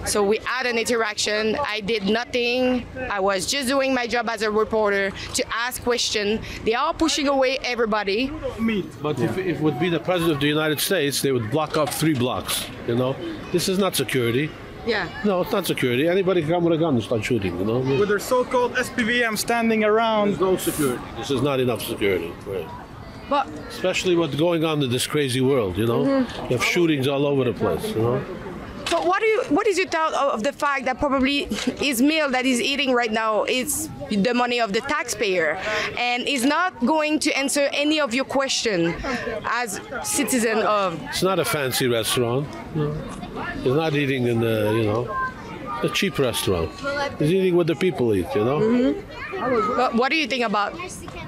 [0.05, 1.55] So we had an interaction.
[1.65, 2.85] I did nothing.
[3.09, 6.41] I was just doing my job as a reporter to ask questions.
[6.65, 8.29] They are pushing away everybody.
[9.01, 11.77] But if, if it would be the president of the United States, they would block
[11.77, 12.67] up three blocks.
[12.87, 13.15] You know,
[13.53, 14.49] this is not security.
[14.85, 15.07] Yeah.
[15.23, 16.07] No, it's not security.
[16.07, 17.57] Anybody can come with a gun and start shooting.
[17.59, 20.29] You know, With their so-called SPV, I'm standing around.
[20.29, 21.01] There's no security.
[21.17, 22.31] This is not enough security.
[22.45, 22.67] Right.
[23.29, 25.77] But Especially what's going on in this crazy world.
[25.77, 26.49] You know, Mhm.
[26.49, 27.95] you have shootings all over the place.
[27.95, 28.21] You know.
[29.43, 31.45] But what do you what is your thought of of the fact that probably
[31.79, 35.57] his meal that he's eating right now is the money of the taxpayer
[35.97, 38.93] and is not going to answer any of your question
[39.45, 42.47] as citizen of It's not a fancy restaurant.
[42.75, 42.93] No.
[43.63, 45.07] He's not eating in the you know
[45.83, 46.71] a cheap restaurant.
[47.19, 48.27] He's eating what the people eat.
[48.35, 48.95] You know.
[49.75, 50.73] But what do you think about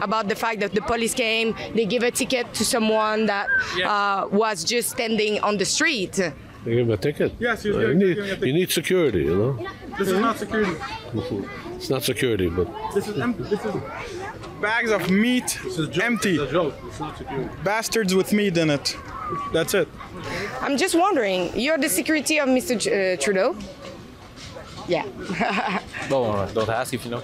[0.02, 3.48] about the fact that the police came, they give a ticket to someone that
[3.84, 6.20] uh, was just standing on the street?
[6.66, 7.34] They give him a ticket.
[7.40, 8.48] Yes, he's Uh, you, need, giving a ticket.
[8.48, 9.20] you need security.
[9.20, 9.68] You know.
[10.00, 10.76] This is not security.
[11.76, 13.44] It's not security, but This is empty.
[13.44, 13.76] This is
[14.62, 16.40] bags of meat this is empty.
[17.64, 18.98] Bastards with meat in it.
[19.54, 19.88] That's it.
[20.62, 22.80] I'm just wondering, you're the security of Mr.
[22.80, 23.56] J- uh, Trudeau?
[24.88, 25.06] Yeah.
[26.10, 27.24] Bon, don't ask if you know.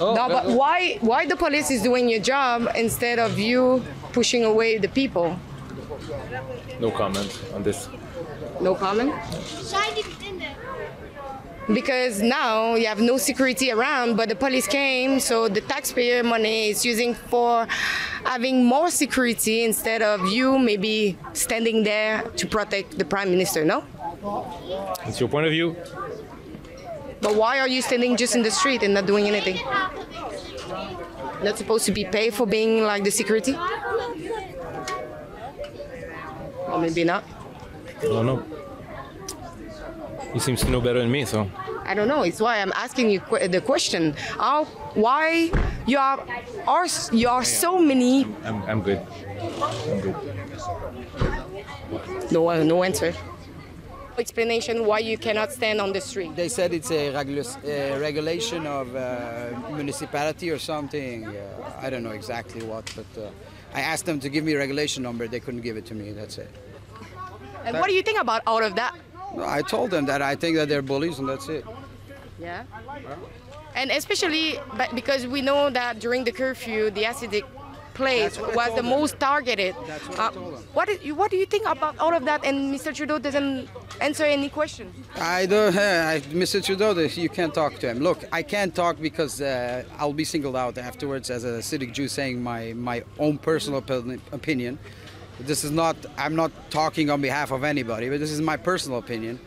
[0.00, 3.82] no, but why why the police is doing your job instead of you
[4.12, 5.36] pushing away the people?
[6.80, 7.88] No comment on this.
[8.60, 9.12] No comment?
[11.72, 16.70] Because now you have no security around, but the police came, so the taxpayer money
[16.70, 17.66] is using for
[18.24, 23.84] having more security instead of you maybe standing there to protect the prime minister, no?
[25.06, 25.76] It's your point of view.
[27.20, 29.60] But why are you standing just in the street and not doing anything?
[31.42, 33.54] Not supposed to be paid for being like the security?
[36.66, 37.24] Or maybe not.
[38.00, 38.44] I don't know.
[40.32, 41.50] He seems to know better than me, so.
[41.84, 42.22] I don't know.
[42.22, 44.12] It's why I'm asking you que- the question.
[44.36, 44.64] How,
[44.94, 45.50] why
[45.86, 46.20] you are,
[46.66, 48.24] are you are so many?
[48.44, 49.00] I'm, I'm good.
[49.40, 50.16] I'm good.
[52.30, 53.14] No, uh, no answer.
[54.18, 56.36] Explanation why you cannot stand on the street.
[56.36, 61.24] They said it's a regula- uh, regulation of uh, municipality or something.
[61.26, 63.30] Uh, I don't know exactly what, but uh,
[63.72, 65.26] I asked them to give me a regulation number.
[65.28, 66.12] They couldn't give it to me.
[66.12, 66.50] That's it.
[67.64, 68.94] And what do you think about all of that?
[69.40, 71.64] I told them that I think that they're bullies, and that's it.
[72.40, 72.64] Yeah.
[73.74, 77.44] And especially but because we know that during the curfew, the Hasidic
[77.94, 78.90] place That's what I was told the them.
[79.00, 79.74] most targeted.
[79.86, 80.64] That's what I Uh, told them.
[80.72, 82.44] what, is, what do you think about all of that?
[82.44, 82.94] And Mr.
[82.94, 83.68] Trudeau doesn't
[84.00, 84.92] answer any question.
[85.16, 85.76] I don't,
[86.12, 86.64] I, Mr.
[86.64, 86.92] Trudeau,
[87.24, 87.98] you can't talk to him.
[87.98, 92.08] Look, I can't talk because uh, I'll be singled out afterwards as a Hasidic Jew
[92.08, 93.78] saying my, my own personal
[94.32, 94.78] opinion.
[95.40, 98.98] This is not, I'm not talking on behalf of anybody, but this is my personal
[98.98, 99.38] opinion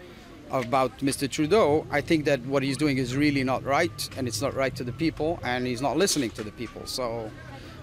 [0.49, 1.29] about Mr.
[1.29, 1.85] Trudeau.
[1.91, 4.83] I think that what he's doing is really not right, and it's not right to
[4.83, 6.85] the people, and he's not listening to the people.
[6.85, 7.29] So,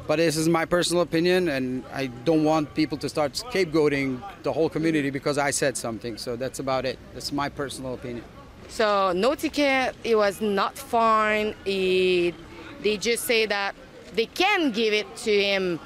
[0.07, 4.53] but this is my personal opinion, and I don't want people to start scapegoating the
[4.53, 6.17] whole community because I said something.
[6.17, 6.99] So that's about it.
[7.13, 8.25] That's my personal opinion.
[8.69, 9.95] So no ticket.
[10.05, 11.55] It was not fine.
[11.67, 12.35] It,
[12.83, 13.75] they just say that
[14.15, 15.81] they can give it to him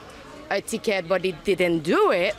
[0.53, 2.37] a ticket, but he didn't do it.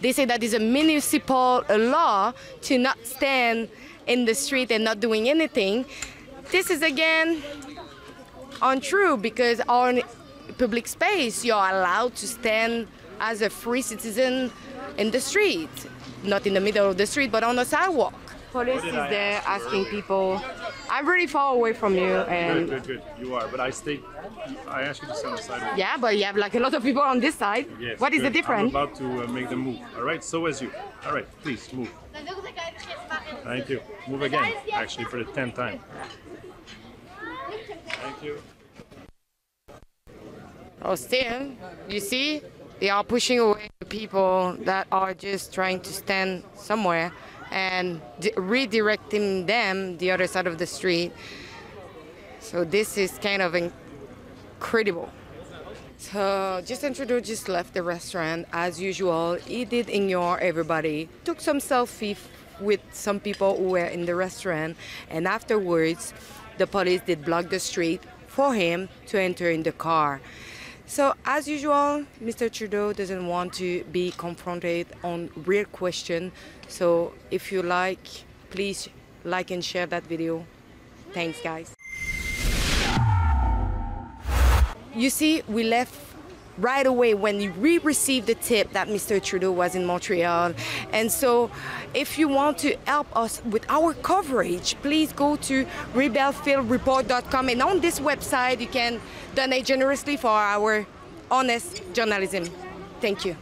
[0.00, 2.32] They say that it's a municipal law
[2.62, 3.68] to not stand
[4.06, 5.84] in the street and not doing anything.
[6.50, 7.42] This is again
[8.62, 10.02] untrue because on
[10.58, 12.88] public space you're allowed to stand
[13.20, 14.50] as a free citizen
[14.96, 15.70] in the street,
[16.24, 18.14] not in the middle of the street, but on the sidewalk.
[18.50, 20.42] Police is there asking people.
[20.90, 23.02] I'm really far away from you, Good, and good, good.
[23.20, 24.00] You are, but I stay.
[24.66, 25.78] I ask you to stand aside.
[25.78, 27.66] yeah, but you have like a lot of people on this side.
[27.78, 28.74] Yes, what is the difference?
[28.74, 29.78] I'm about to uh, make them move.
[29.96, 30.72] All right, so as you.
[31.06, 31.92] All right, please move.
[33.44, 33.80] Thank you.
[34.08, 35.80] Move again, actually, for the tenth time.
[37.86, 38.38] Thank you.
[40.82, 41.52] Oh, still,
[41.88, 42.42] you see,
[42.80, 47.12] they are pushing away the people that are just trying to stand somewhere
[47.50, 51.12] and di- redirecting them the other side of the street.
[52.40, 55.10] So this is kind of incredible.
[55.98, 59.34] So Justin Trudeau just left the restaurant as usual.
[59.34, 62.16] He did ignore everybody, took some selfie
[62.58, 64.76] with some people who were in the restaurant,
[65.10, 66.14] and afterwards,
[66.58, 70.20] the police did block the street for him to enter in the car.
[70.90, 72.50] So as usual, Mr.
[72.50, 76.32] Trudeau doesn't want to be confronted on real question.
[76.66, 78.88] So if you like, please
[79.22, 80.44] like and share that video.
[81.12, 81.76] Thanks, guys.
[84.92, 85.94] You see, we left
[86.60, 89.22] right away when we received the tip that Mr.
[89.22, 90.54] Trudeau was in Montreal.
[90.92, 91.50] And so,
[91.94, 97.48] if you want to help us with our coverage, please go to rebelfieldreport.com.
[97.48, 99.00] And on this website, you can
[99.34, 100.86] donate generously for our
[101.30, 102.44] honest journalism.
[103.00, 103.36] Thank you.